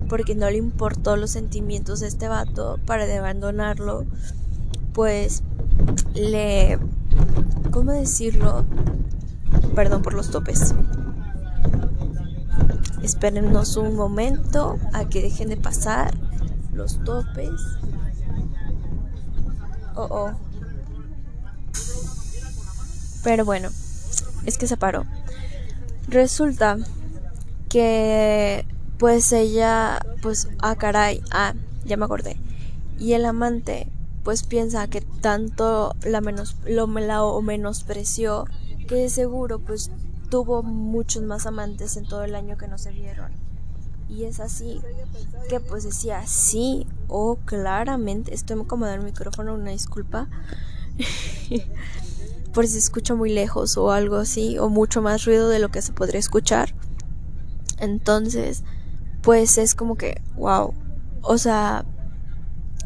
porque 0.08 0.36
no 0.36 0.50
le 0.50 0.58
importó 0.58 1.18
los 1.18 1.32
sentimientos 1.32 2.00
de 2.00 2.08
este 2.08 2.28
vato 2.30 2.80
para 2.86 3.04
abandonarlo, 3.18 4.06
pues 4.94 5.44
le 6.14 6.80
¿cómo 7.72 7.92
decirlo? 7.92 8.66
Perdón 9.76 10.02
por 10.02 10.14
los 10.14 10.32
topes. 10.32 10.74
Espérennos 13.04 13.78
un 13.78 13.96
momento 13.96 14.78
a 14.94 15.06
que 15.06 15.22
dejen 15.22 15.50
de 15.50 15.58
pasar 15.58 16.18
los 16.74 17.04
topes. 17.04 17.52
Oh, 19.96 20.08
oh. 20.10 20.32
Pero 23.24 23.46
bueno, 23.46 23.70
es 24.46 24.58
que 24.58 24.68
se 24.68 24.78
paró. 24.78 25.06
Resulta 26.08 26.78
que 27.70 28.66
pues 28.98 29.32
ella 29.34 30.00
pues 30.22 30.48
ah 30.60 30.76
caray, 30.76 31.22
ah, 31.32 31.54
ya 31.86 31.98
me 31.98 32.06
acordé. 32.06 32.38
Y 32.98 33.14
el 33.14 33.26
amante 33.26 33.88
pues 34.24 34.44
piensa 34.44 34.88
que 34.88 35.02
tanto 35.02 35.96
la 36.04 36.22
menos 36.22 36.56
lo 36.66 36.88
la 36.88 37.24
o 37.24 37.42
menospreció 37.42 38.46
que 38.88 39.10
seguro 39.10 39.60
pues 39.60 39.92
tuvo 40.30 40.64
muchos 40.64 41.24
más 41.24 41.46
amantes 41.46 41.98
en 41.98 42.06
todo 42.06 42.24
el 42.24 42.36
año 42.36 42.58
que 42.58 42.68
no 42.68 42.78
se 42.78 42.92
vieron. 42.92 43.32
Y 44.10 44.24
es 44.24 44.40
así 44.40 44.82
que 45.50 45.60
pues 45.60 45.84
decía, 45.84 46.26
sí, 46.26 46.88
o 47.08 47.32
oh, 47.32 47.36
claramente, 47.46 48.34
estoy 48.34 48.60
acomodando 48.60 49.06
el 49.06 49.12
micrófono, 49.12 49.54
una 49.54 49.72
disculpa. 49.72 50.28
por 52.58 52.66
si 52.66 52.74
se 52.74 52.80
escucha 52.80 53.14
muy 53.14 53.32
lejos 53.32 53.78
o 53.78 53.92
algo 53.92 54.16
así, 54.16 54.58
o 54.58 54.68
mucho 54.68 55.04
más 55.04 55.26
ruido 55.26 55.48
de 55.48 55.60
lo 55.60 55.70
que 55.70 55.84
se 55.84 55.94
podría 55.94 56.20
escuchar. 56.20 56.74
Entonces, 57.78 58.64
pues 59.22 59.60
es 59.60 59.76
como 59.76 59.96
que, 59.96 60.24
wow. 60.38 60.74
O 61.22 61.38
sea, 61.38 61.86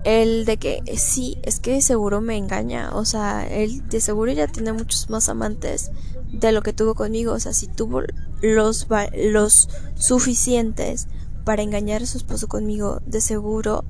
el 0.04 0.44
de 0.44 0.58
que 0.58 0.84
sí, 0.98 1.38
es 1.44 1.62
que 1.62 1.82
seguro 1.82 2.20
me 2.20 2.36
engaña. 2.36 2.90
O 2.94 3.06
sea, 3.06 3.48
él 3.48 3.88
de 3.88 4.01
seguro 4.01 4.34
ya 4.34 4.48
tiene 4.48 4.74
muchos 4.74 5.10
más 5.10 5.30
amantes 5.30 5.90
de 6.34 6.51
lo 6.51 6.63
que 6.63 6.74
tuvo 6.74 6.94
conmigo. 6.94 7.32
O 7.32 7.40
sea, 7.40 7.54
si 7.54 7.68
tuvo 7.68 8.01
los, 8.42 8.90
los 9.16 9.70
suficientes 9.96 11.08
para 11.46 11.62
engañar 11.62 12.04
a 12.04 12.08
su 12.08 12.18
esposo 12.18 12.50
conmigo, 12.50 13.01
de 13.06 13.22
seguro 13.22 13.86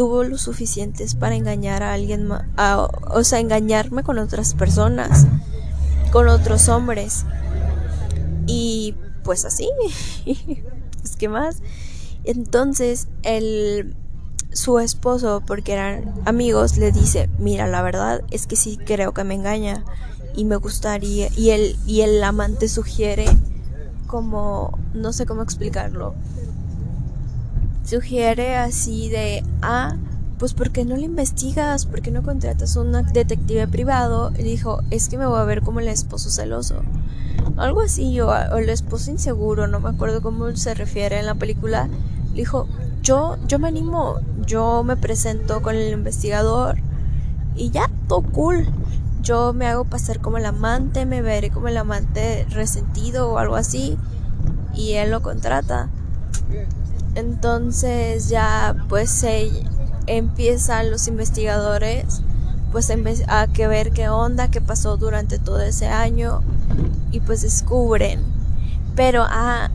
tuvo 0.00 0.24
lo 0.24 0.38
suficientes 0.38 1.14
para 1.14 1.34
engañar 1.36 1.82
a 1.82 1.92
alguien 1.92 2.30
o 2.32 3.22
sea, 3.22 3.38
engañarme 3.38 4.02
con 4.02 4.16
otras 4.16 4.54
personas, 4.54 5.26
con 6.10 6.26
otros 6.28 6.70
hombres. 6.70 7.26
Y 8.46 8.94
pues 9.24 9.44
así, 9.44 9.68
es 11.04 11.16
que 11.18 11.28
más. 11.28 11.58
Entonces, 12.24 13.08
el 13.24 13.94
su 14.54 14.78
esposo, 14.78 15.42
porque 15.46 15.74
eran 15.74 16.14
amigos, 16.24 16.78
le 16.78 16.92
dice, 16.92 17.28
"Mira, 17.38 17.66
la 17.66 17.82
verdad 17.82 18.22
es 18.30 18.46
que 18.46 18.56
sí 18.56 18.78
creo 18.78 19.12
que 19.12 19.22
me 19.24 19.34
engaña 19.34 19.84
y 20.34 20.46
me 20.46 20.56
gustaría." 20.56 21.28
Y 21.36 21.50
el 21.50 21.76
y 21.86 22.00
el 22.00 22.24
amante 22.24 22.68
sugiere 22.68 23.26
como 24.06 24.78
no 24.94 25.12
sé 25.12 25.26
cómo 25.26 25.42
explicarlo 25.42 26.14
sugiere 27.84 28.56
así 28.56 29.08
de, 29.08 29.44
ah, 29.62 29.96
pues 30.38 30.54
¿por 30.54 30.70
qué 30.70 30.84
no 30.84 30.96
le 30.96 31.02
investigas? 31.02 31.86
¿Por 31.86 32.00
qué 32.00 32.10
no 32.10 32.22
contratas 32.22 32.76
un 32.76 32.92
detective 33.12 33.68
privado? 33.68 34.32
Y 34.38 34.42
dijo, 34.42 34.82
es 34.90 35.08
que 35.08 35.18
me 35.18 35.26
voy 35.26 35.38
a 35.38 35.44
ver 35.44 35.62
como 35.62 35.80
el 35.80 35.88
esposo 35.88 36.30
celoso. 36.30 36.82
Algo 37.56 37.82
así, 37.82 38.20
o, 38.20 38.28
o 38.28 38.56
el 38.56 38.70
esposo 38.70 39.10
inseguro, 39.10 39.66
no 39.66 39.80
me 39.80 39.90
acuerdo 39.90 40.22
cómo 40.22 40.54
se 40.56 40.74
refiere 40.74 41.18
en 41.18 41.26
la 41.26 41.34
película. 41.34 41.88
Le 42.30 42.36
dijo, 42.36 42.66
yo, 43.02 43.36
yo 43.46 43.58
me 43.58 43.68
animo, 43.68 44.20
yo 44.46 44.82
me 44.84 44.96
presento 44.96 45.62
con 45.62 45.76
el 45.76 45.92
investigador 45.92 46.78
y 47.54 47.70
ya, 47.70 47.90
todo 48.08 48.22
cool. 48.22 48.66
Yo 49.22 49.52
me 49.52 49.66
hago 49.66 49.84
pasar 49.84 50.20
como 50.20 50.38
el 50.38 50.46
amante, 50.46 51.04
me 51.04 51.20
veré 51.20 51.50
como 51.50 51.68
el 51.68 51.76
amante 51.76 52.46
resentido 52.50 53.30
o 53.30 53.38
algo 53.38 53.56
así 53.56 53.98
y 54.74 54.92
él 54.94 55.10
lo 55.10 55.20
contrata. 55.20 55.90
Entonces 57.14 58.28
ya 58.28 58.76
pues 58.88 59.10
se 59.10 59.50
empiezan 60.06 60.90
los 60.90 61.08
investigadores 61.08 62.22
pues 62.72 62.92
a 63.28 63.46
que 63.48 63.66
ver 63.66 63.90
qué 63.90 64.08
onda, 64.08 64.50
qué 64.50 64.60
pasó 64.60 64.96
durante 64.96 65.38
todo 65.38 65.60
ese 65.60 65.88
año 65.88 66.42
y 67.10 67.20
pues 67.20 67.42
descubren. 67.42 68.20
Pero 68.94 69.24
ah, 69.26 69.70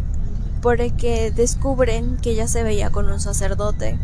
porque 0.62 1.32
descubren 1.32 2.17
que 2.17 2.32
ella 2.32 2.48
se 2.48 2.63
veía 2.63 2.89
con 2.89 3.10
un 3.10 3.19
sacerdote. 3.19 4.00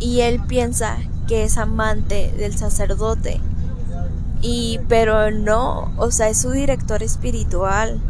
Y 0.00 0.20
él 0.20 0.40
piensa 0.46 0.98
que 1.26 1.44
es 1.44 1.58
amante 1.58 2.32
del 2.36 2.56
sacerdote. 2.56 3.40
Y 4.40 4.80
pero 4.88 5.30
no, 5.30 5.92
o 5.98 6.10
sea, 6.10 6.28
es 6.28 6.40
su 6.40 6.50
director 6.50 7.02
espiritual. 7.02 8.00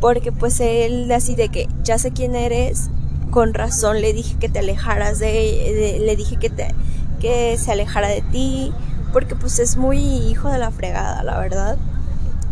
Porque 0.00 0.32
pues 0.32 0.60
él 0.60 1.10
así 1.12 1.34
de 1.34 1.48
que 1.48 1.68
ya 1.82 1.98
sé 1.98 2.12
quién 2.12 2.36
eres 2.36 2.90
con 3.30 3.54
razón 3.54 4.00
le 4.00 4.12
dije 4.12 4.36
que 4.38 4.48
te 4.48 4.60
alejaras 4.60 5.18
de, 5.18 6.00
le 6.04 6.16
dije 6.16 6.36
que 6.36 6.50
te 6.50 6.74
que 7.20 7.56
se 7.58 7.72
alejara 7.72 8.08
de 8.08 8.22
ti 8.22 8.72
porque 9.12 9.34
pues 9.34 9.58
es 9.58 9.76
muy 9.76 9.98
hijo 9.98 10.50
de 10.50 10.58
la 10.58 10.70
fregada 10.70 11.22
la 11.22 11.38
verdad. 11.38 11.76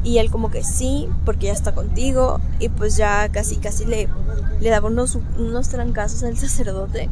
Y 0.02 0.18
él 0.18 0.30
como 0.30 0.50
que 0.50 0.62
sí 0.62 1.08
porque 1.24 1.46
ya 1.46 1.52
está 1.52 1.74
contigo 1.74 2.40
y 2.60 2.68
pues 2.68 2.96
ya 2.96 3.28
casi 3.30 3.56
casi 3.56 3.84
le 3.84 4.08
le 4.60 4.70
daba 4.70 4.88
unos 4.88 5.18
unos 5.38 5.68
trancazos 5.68 6.22
al 6.22 6.36
sacerdote 6.36 7.10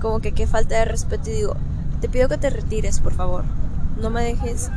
como 0.00 0.20
que 0.20 0.32
qué 0.32 0.46
falta 0.46 0.76
de 0.76 0.84
respeto 0.84 1.30
y 1.30 1.34
digo 1.34 1.56
te 2.00 2.08
pido 2.08 2.28
que 2.28 2.36
te 2.36 2.50
retires 2.50 2.98
por 2.98 3.14
favor 3.14 3.44
no 4.00 4.10
me 4.10 4.24
dejes 4.24 4.70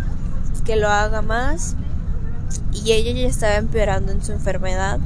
que 0.63 0.75
lo 0.75 0.89
haga 0.89 1.21
más 1.21 1.75
y 2.71 2.91
ella 2.91 3.11
ya 3.11 3.27
estaba 3.27 3.55
empeorando 3.55 4.11
en 4.11 4.23
su 4.23 4.31
enfermedad 4.31 4.99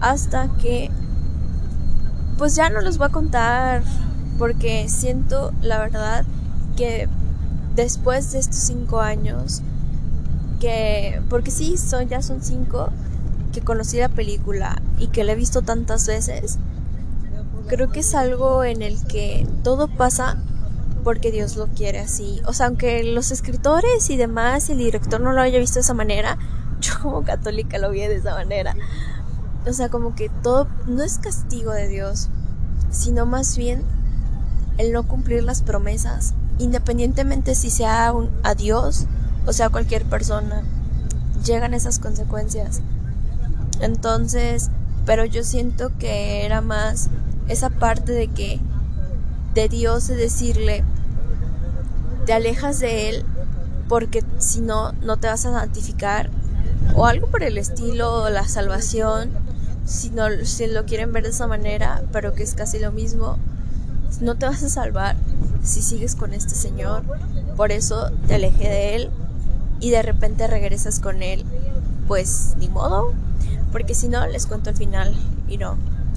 hasta 0.00 0.48
que 0.56 0.90
pues 2.38 2.54
ya 2.56 2.70
no 2.70 2.80
los 2.80 2.98
voy 2.98 3.08
a 3.08 3.10
contar 3.10 3.82
porque 4.38 4.88
siento 4.88 5.52
la 5.62 5.78
verdad 5.78 6.24
que 6.76 7.08
después 7.74 8.32
de 8.32 8.40
estos 8.40 8.56
cinco 8.56 9.00
años 9.00 9.62
que 10.60 11.20
porque 11.28 11.50
sí 11.50 11.76
son 11.76 12.08
ya 12.08 12.22
son 12.22 12.42
cinco 12.42 12.90
que 13.52 13.60
conocí 13.60 13.98
la 13.98 14.08
película 14.08 14.80
y 14.98 15.08
que 15.08 15.24
la 15.24 15.32
he 15.32 15.36
visto 15.36 15.62
tantas 15.62 16.06
veces 16.06 16.58
creo 17.66 17.90
que 17.90 18.00
es 18.00 18.14
algo 18.14 18.64
en 18.64 18.82
el 18.82 19.02
que 19.06 19.46
todo 19.62 19.88
pasa 19.88 20.36
porque 21.02 21.30
Dios 21.30 21.56
lo 21.56 21.66
quiere 21.66 21.98
así. 21.98 22.40
O 22.46 22.52
sea 22.52 22.66
aunque 22.66 23.04
los 23.04 23.30
escritores 23.30 24.08
y 24.10 24.16
demás 24.16 24.70
el 24.70 24.78
director 24.78 25.20
no 25.20 25.32
lo 25.32 25.40
haya 25.40 25.58
visto 25.58 25.74
de 25.74 25.82
esa 25.82 25.94
manera 25.94 26.38
yo 26.80 26.94
como 27.02 27.22
católica 27.22 27.78
lo 27.78 27.90
vi 27.90 28.00
de 28.00 28.16
esa 28.16 28.34
manera 28.34 28.74
o 29.66 29.72
sea, 29.72 29.88
como 29.88 30.14
que 30.14 30.28
todo 30.42 30.68
no 30.86 31.02
es 31.02 31.18
castigo 31.18 31.72
de 31.72 31.88
Dios, 31.88 32.28
sino 32.90 33.26
más 33.26 33.56
bien 33.56 33.82
el 34.78 34.92
no 34.92 35.06
cumplir 35.06 35.42
las 35.42 35.62
promesas, 35.62 36.34
independientemente 36.58 37.54
si 37.54 37.70
sea 37.70 38.12
a 38.42 38.54
Dios 38.54 39.06
o 39.46 39.52
sea 39.52 39.68
cualquier 39.68 40.04
persona, 40.04 40.62
llegan 41.44 41.74
esas 41.74 41.98
consecuencias. 41.98 42.80
Entonces, 43.80 44.70
pero 45.04 45.24
yo 45.24 45.44
siento 45.44 45.90
que 45.98 46.44
era 46.44 46.60
más 46.60 47.08
esa 47.48 47.70
parte 47.70 48.12
de 48.12 48.28
que 48.28 48.60
de 49.54 49.68
Dios 49.68 50.08
de 50.08 50.16
decirle, 50.16 50.84
te 52.26 52.32
alejas 52.32 52.80
de 52.80 53.10
Él 53.10 53.24
porque 53.88 54.24
si 54.38 54.60
no, 54.60 54.92
no 54.92 55.18
te 55.18 55.28
vas 55.28 55.44
a 55.44 55.52
santificar 55.52 56.30
o 56.96 57.06
algo 57.06 57.26
por 57.26 57.42
el 57.42 57.58
estilo, 57.58 58.30
la 58.30 58.48
salvación 58.48 59.30
si, 59.84 60.10
no, 60.10 60.26
si 60.44 60.66
lo 60.66 60.84
quieren 60.86 61.12
ver 61.12 61.24
de 61.24 61.30
esa 61.30 61.46
manera, 61.46 62.02
pero 62.12 62.34
que 62.34 62.42
es 62.42 62.54
casi 62.54 62.78
lo 62.78 62.92
mismo, 62.92 63.36
no 64.20 64.36
te 64.36 64.46
vas 64.46 64.62
a 64.62 64.68
salvar 64.68 65.16
si 65.62 65.82
sigues 65.82 66.14
con 66.14 66.32
este 66.32 66.54
Señor. 66.54 67.02
Por 67.56 67.72
eso 67.72 68.10
te 68.26 68.34
alejé 68.34 68.68
de 68.68 68.96
Él 68.96 69.10
y 69.80 69.90
de 69.90 70.02
repente 70.02 70.46
regresas 70.46 71.00
con 71.00 71.22
Él. 71.22 71.44
pues 72.06 72.54
ni 72.58 72.68
modo, 72.68 73.14
porque 73.72 73.94
si 73.94 74.08
no 74.08 74.26
les 74.26 74.46
cuento 74.46 74.70
el 74.70 74.76
final 74.76 75.14
y 75.48 75.56
no. 75.56 75.76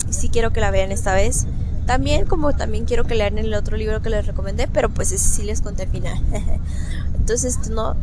Si 0.09 0.29
quiero 0.29 0.51
que 0.51 0.61
la 0.61 0.71
vean 0.71 0.91
esta 0.91 1.13
vez. 1.13 1.47
También 1.85 2.25
como 2.25 2.53
también 2.53 2.83
quiero 2.83 3.05
que 3.05 3.15
lean 3.15 3.37
el 3.37 3.53
otro 3.53 3.77
libro 3.77 4.01
que 4.01 4.09
les 4.09 4.27
recomendé, 4.27 4.67
pero 4.67 4.89
pues 4.89 5.13
ese 5.13 5.29
sí 5.29 5.43
les 5.43 5.61
conté 5.61 5.83
el 5.83 5.89
final. 5.89 6.21
Entonces, 7.15 7.69
no. 7.69 7.95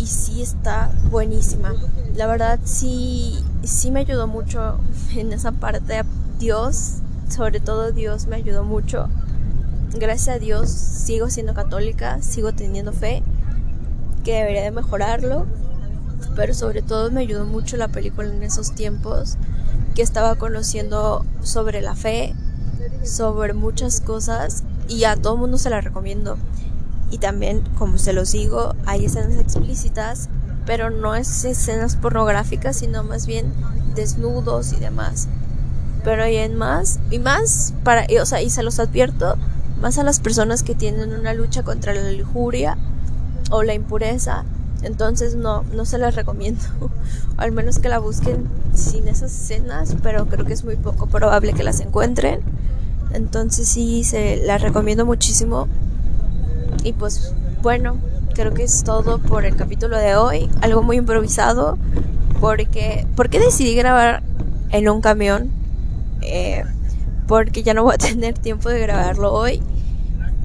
Y 0.00 0.06
sí 0.06 0.40
está 0.40 0.90
buenísima. 1.10 1.74
La 2.16 2.26
verdad 2.26 2.58
sí 2.64 3.44
sí 3.62 3.90
me 3.90 4.00
ayudó 4.00 4.26
mucho 4.26 4.78
en 5.14 5.30
esa 5.34 5.52
parte. 5.52 6.02
Dios, 6.38 6.94
sobre 7.28 7.60
todo 7.60 7.92
Dios 7.92 8.26
me 8.26 8.36
ayudó 8.36 8.64
mucho. 8.64 9.10
Gracias 9.92 10.36
a 10.36 10.38
Dios 10.38 10.70
sigo 10.70 11.28
siendo 11.28 11.52
católica, 11.52 12.22
sigo 12.22 12.54
teniendo 12.54 12.94
fe, 12.94 13.22
que 14.24 14.36
debería 14.36 14.62
de 14.62 14.70
mejorarlo, 14.70 15.44
pero 16.34 16.54
sobre 16.54 16.80
todo 16.80 17.10
me 17.10 17.20
ayudó 17.20 17.44
mucho 17.44 17.76
la 17.76 17.88
película 17.88 18.32
en 18.32 18.42
esos 18.42 18.72
tiempos 18.72 19.36
que 19.94 20.00
estaba 20.00 20.36
conociendo 20.36 21.26
sobre 21.42 21.82
la 21.82 21.94
fe, 21.94 22.34
sobre 23.04 23.52
muchas 23.52 24.00
cosas 24.00 24.64
y 24.88 25.04
a 25.04 25.16
todo 25.16 25.36
mundo 25.36 25.58
se 25.58 25.68
la 25.68 25.82
recomiendo. 25.82 26.38
Y 27.10 27.18
también, 27.18 27.62
como 27.78 27.98
se 27.98 28.12
los 28.12 28.32
digo, 28.32 28.74
hay 28.86 29.04
escenas 29.04 29.38
explícitas, 29.38 30.28
pero 30.66 30.90
no 30.90 31.14
es 31.14 31.44
escenas 31.44 31.96
pornográficas, 31.96 32.76
sino 32.76 33.02
más 33.02 33.26
bien 33.26 33.52
desnudos 33.94 34.72
y 34.72 34.76
demás. 34.76 35.28
Pero 36.04 36.22
hay 36.22 36.36
en 36.36 36.56
más, 36.56 37.00
y 37.10 37.18
más 37.18 37.74
para, 37.84 38.06
o 38.20 38.26
sea, 38.26 38.40
y 38.42 38.50
se 38.50 38.62
los 38.62 38.78
advierto, 38.78 39.36
más 39.80 39.98
a 39.98 40.04
las 40.04 40.20
personas 40.20 40.62
que 40.62 40.74
tienen 40.74 41.12
una 41.12 41.34
lucha 41.34 41.62
contra 41.62 41.94
la 41.94 42.12
lujuria 42.12 42.78
o 43.50 43.62
la 43.62 43.74
impureza 43.74 44.44
entonces 44.82 45.34
no, 45.34 45.64
no 45.74 45.84
se 45.84 45.98
las 45.98 46.14
recomiendo. 46.14 46.62
Al 47.36 47.52
menos 47.52 47.78
que 47.78 47.88
la 47.88 47.98
busquen 47.98 48.46
sin 48.74 49.08
esas 49.08 49.32
escenas, 49.32 49.96
pero 50.02 50.26
creo 50.26 50.44
que 50.44 50.52
es 50.52 50.64
muy 50.64 50.76
poco 50.76 51.06
probable 51.06 51.52
que 51.52 51.62
las 51.62 51.80
encuentren. 51.80 52.40
Entonces 53.12 53.68
sí, 53.68 54.04
se 54.04 54.36
las 54.44 54.62
recomiendo 54.62 55.04
muchísimo. 55.04 55.68
Y 56.82 56.92
pues 56.92 57.34
bueno, 57.62 57.98
creo 58.34 58.54
que 58.54 58.62
es 58.62 58.84
todo 58.84 59.18
por 59.18 59.44
el 59.44 59.56
capítulo 59.56 59.98
de 59.98 60.16
hoy. 60.16 60.48
Algo 60.62 60.82
muy 60.82 60.96
improvisado. 60.96 61.78
Porque, 62.40 63.06
¿por 63.16 63.28
qué 63.28 63.38
decidí 63.38 63.74
grabar 63.74 64.22
en 64.70 64.88
un 64.88 65.02
camión? 65.02 65.50
Eh, 66.22 66.64
porque 67.26 67.62
ya 67.62 67.74
no 67.74 67.84
voy 67.84 67.94
a 67.94 67.98
tener 68.08 68.38
tiempo 68.38 68.70
de 68.70 68.80
grabarlo 68.80 69.32
hoy. 69.32 69.62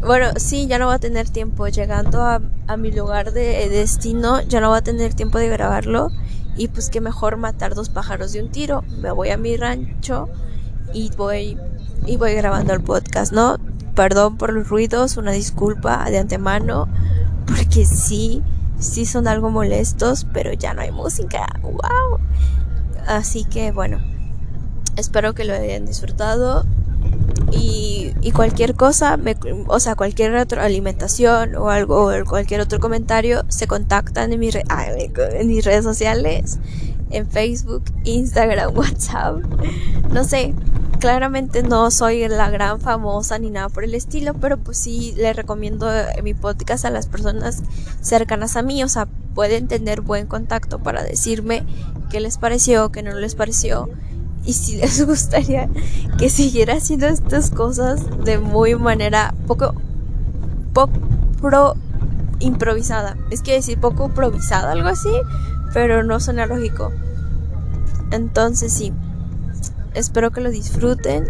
Bueno, 0.06 0.28
sí, 0.36 0.68
ya 0.68 0.78
no 0.78 0.88
voy 0.88 0.96
a 0.96 1.00
tener 1.00 1.30
tiempo. 1.30 1.68
Llegando 1.68 2.22
a, 2.22 2.42
mi 2.78 2.92
lugar 2.92 3.32
de 3.32 3.70
destino, 3.70 4.42
ya 4.42 4.60
no 4.60 4.70
voy 4.70 4.80
a 4.80 4.82
tener 4.82 5.14
tiempo 5.14 5.40
de 5.40 5.48
grabarlo. 5.48 6.10
Y 6.58 6.68
pues 6.68 6.90
que 6.90 7.02
mejor 7.02 7.38
matar 7.38 7.76
dos 7.76 7.90
pájaros 7.90 8.34
de 8.34 8.42
un 8.42 8.50
tiro. 8.50 8.84
Me 9.02 9.12
voy 9.12 9.30
a 9.30 9.38
mi 9.38 9.56
rancho 9.58 10.30
y 10.94 11.12
voy, 11.18 11.58
y 12.06 12.18
voy 12.18 12.34
grabando 12.34 12.74
el 12.74 12.82
podcast, 12.82 13.32
¿no? 13.32 13.58
Perdón 13.96 14.38
por 14.38 14.54
los 14.54 14.68
ruidos, 14.70 15.18
una 15.18 15.32
disculpa 15.32 16.06
de 16.10 16.20
antemano. 16.20 16.88
Porque 17.48 17.86
sí, 17.86 18.44
sí 18.80 19.06
son 19.06 19.28
algo 19.28 19.50
molestos, 19.50 20.26
pero 20.34 20.54
ya 20.54 20.74
no 20.74 20.82
hay 20.82 20.92
música. 20.92 21.48
¡Wow! 21.62 22.20
Así 23.08 23.46
que 23.46 23.72
bueno, 23.72 24.00
espero 24.96 25.34
que 25.34 25.44
lo 25.44 25.54
hayan 25.54 25.86
disfrutado 25.86 26.66
y, 27.52 28.32
cualquier 28.34 28.76
cosa, 28.76 29.18
o 29.68 29.80
sea, 29.80 29.96
cualquier 29.96 30.32
retroalimentación 30.32 31.56
o 31.56 31.70
algo, 31.70 32.08
o 32.08 32.26
cualquier 32.26 32.60
otro 32.60 32.80
comentario, 32.80 33.44
se 33.48 33.68
contactan 33.68 34.34
en, 34.34 34.40
mi 34.40 34.50
en 34.50 35.48
mis 35.48 35.64
redes 35.64 35.84
sociales, 35.84 36.60
en 37.12 37.28
Facebook, 37.28 37.84
Instagram, 38.04 38.76
WhatsApp. 38.78 39.38
No 40.12 40.24
sé, 40.24 40.54
claramente 41.06 41.62
no 41.62 41.92
soy 41.92 42.28
la 42.28 42.50
gran 42.50 42.82
famosa 42.82 43.38
ni 43.38 43.52
nada 43.52 43.70
por 43.70 43.84
el 43.84 43.94
estilo, 43.94 44.34
pero 44.34 44.58
pues 44.58 44.80
sí 44.80 45.14
le 45.16 45.34
recomiendo 45.34 45.88
mi 46.24 46.34
podcast 46.34 46.84
a 46.84 46.90
las 46.90 47.06
personas 47.06 47.62
cercanas 48.02 48.56
a 48.56 48.64
mí, 48.64 48.84
o 48.84 48.88
sea, 48.88 49.08
pueden 49.36 49.68
tener 49.68 50.02
buen 50.02 50.26
contacto 50.26 50.80
para 50.80 51.04
decirme 51.04 51.64
qué 52.10 52.20
les 52.20 52.40
pareció, 52.40 52.92
qué 52.92 53.04
no 53.04 53.12
les 53.12 53.36
pareció 53.36 53.88
y 54.46 54.54
si 54.54 54.78
les 54.82 55.06
gustaría 55.06 55.70
que 56.18 56.32
siguiera 56.32 56.74
haciendo 56.74 57.06
estas 57.06 57.52
cosas 57.52 58.02
de 58.24 58.40
muy 58.40 58.74
manera 58.74 59.36
poco 59.46 59.76
poco 60.74 61.78
improvisada. 62.40 63.16
Es 63.30 63.44
que 63.44 63.54
decir 63.54 63.80
poco 63.80 64.06
improvisada, 64.06 64.72
algo 64.72 64.88
así, 64.88 65.12
pero 65.72 66.02
no 66.02 66.20
suena 66.20 66.48
lógico. 66.48 66.92
Entonces 68.10 68.74
sí, 68.74 68.92
espero 69.96 70.32
que 70.32 70.42
lo 70.42 70.50
disfruten 70.52 71.26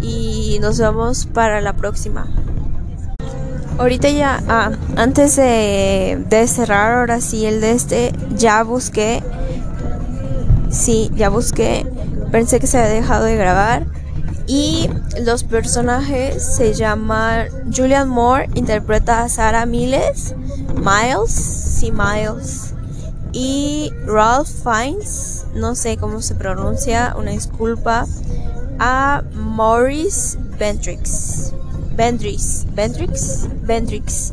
y 0.00 0.58
nos 0.60 0.78
vemos 0.78 1.26
para 1.26 1.60
la 1.60 1.72
próxima. 1.74 2.26
Ahorita 3.78 4.10
ya, 4.10 4.42
ah, 4.48 4.72
antes 4.96 5.36
de, 5.36 6.44
cerrar 6.46 6.98
ahora 6.98 7.20
sí 7.20 7.46
el 7.46 7.60
de 7.60 7.72
este, 7.72 8.12
ya 8.36 8.62
busqué, 8.62 9.22
sí, 10.70 11.10
ya 11.14 11.30
busqué 11.30 11.86
pensé 12.30 12.60
que 12.60 12.66
se 12.66 12.78
había 12.78 12.92
dejado 12.92 13.24
de 13.24 13.36
grabar. 13.36 13.86
Y 14.46 14.90
los 15.20 15.44
personajes 15.44 16.42
se 16.56 16.74
llaman 16.74 17.48
Julian 17.74 18.08
Moore, 18.08 18.48
interpreta 18.54 19.22
a 19.22 19.28
Sarah 19.28 19.64
Miles, 19.64 20.34
Miles, 20.74 21.30
sí, 21.30 21.92
Miles. 21.92 22.69
Y 23.32 23.92
Ralph 24.06 24.48
Fiennes, 24.48 25.44
no 25.54 25.74
sé 25.74 25.96
cómo 25.96 26.20
se 26.22 26.34
pronuncia, 26.34 27.14
una 27.18 27.30
disculpa, 27.30 28.06
a 28.78 29.22
Maurice 29.34 30.38
Bendrix. 30.58 31.52
Bendrix, 31.96 32.66
Bendrix, 32.74 33.46
Bendrix, 33.62 34.32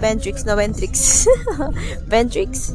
Bendrix, 0.00 0.44
no 0.44 0.54
Bendrix, 0.54 1.26
Bendrix. 2.06 2.74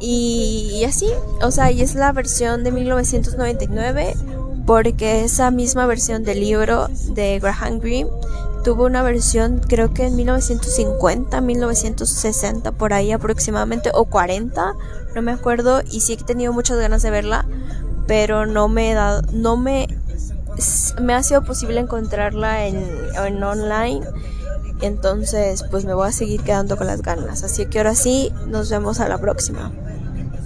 Y, 0.00 0.82
así, 0.88 1.06
o 1.42 1.50
sea, 1.50 1.70
y 1.70 1.82
es 1.82 1.94
la 1.94 2.10
versión 2.10 2.64
de 2.64 2.72
1999 2.72 4.14
porque 4.66 5.24
esa 5.24 5.50
misma 5.50 5.86
versión 5.86 6.24
del 6.24 6.40
libro 6.40 6.88
de 7.10 7.38
Graham 7.38 7.78
Greene 7.80 8.10
tuvo 8.62 8.84
una 8.84 9.02
versión 9.02 9.60
creo 9.60 9.92
que 9.92 10.06
en 10.06 10.16
1950, 10.16 11.40
1960 11.40 12.72
por 12.72 12.92
ahí 12.92 13.12
aproximadamente 13.12 13.90
o 13.94 14.04
40, 14.04 14.74
no 15.14 15.22
me 15.22 15.32
acuerdo 15.32 15.82
y 15.90 16.00
sí 16.00 16.14
he 16.14 16.16
tenido 16.16 16.52
muchas 16.52 16.78
ganas 16.78 17.02
de 17.02 17.10
verla, 17.10 17.46
pero 18.06 18.46
no 18.46 18.68
me 18.68 18.90
he 18.90 18.94
dado 18.94 19.22
no 19.32 19.56
me 19.56 19.88
me 21.00 21.14
ha 21.14 21.22
sido 21.22 21.42
posible 21.42 21.80
encontrarla 21.80 22.66
en, 22.66 22.76
en 23.24 23.42
online. 23.42 24.02
Entonces, 24.80 25.64
pues 25.70 25.84
me 25.84 25.94
voy 25.94 26.08
a 26.08 26.12
seguir 26.12 26.42
quedando 26.42 26.76
con 26.76 26.86
las 26.86 27.02
ganas. 27.02 27.44
Así 27.44 27.66
que 27.66 27.78
ahora 27.78 27.94
sí, 27.94 28.32
nos 28.48 28.68
vemos 28.68 29.00
a 29.00 29.08
la 29.08 29.18
próxima. 29.18 29.72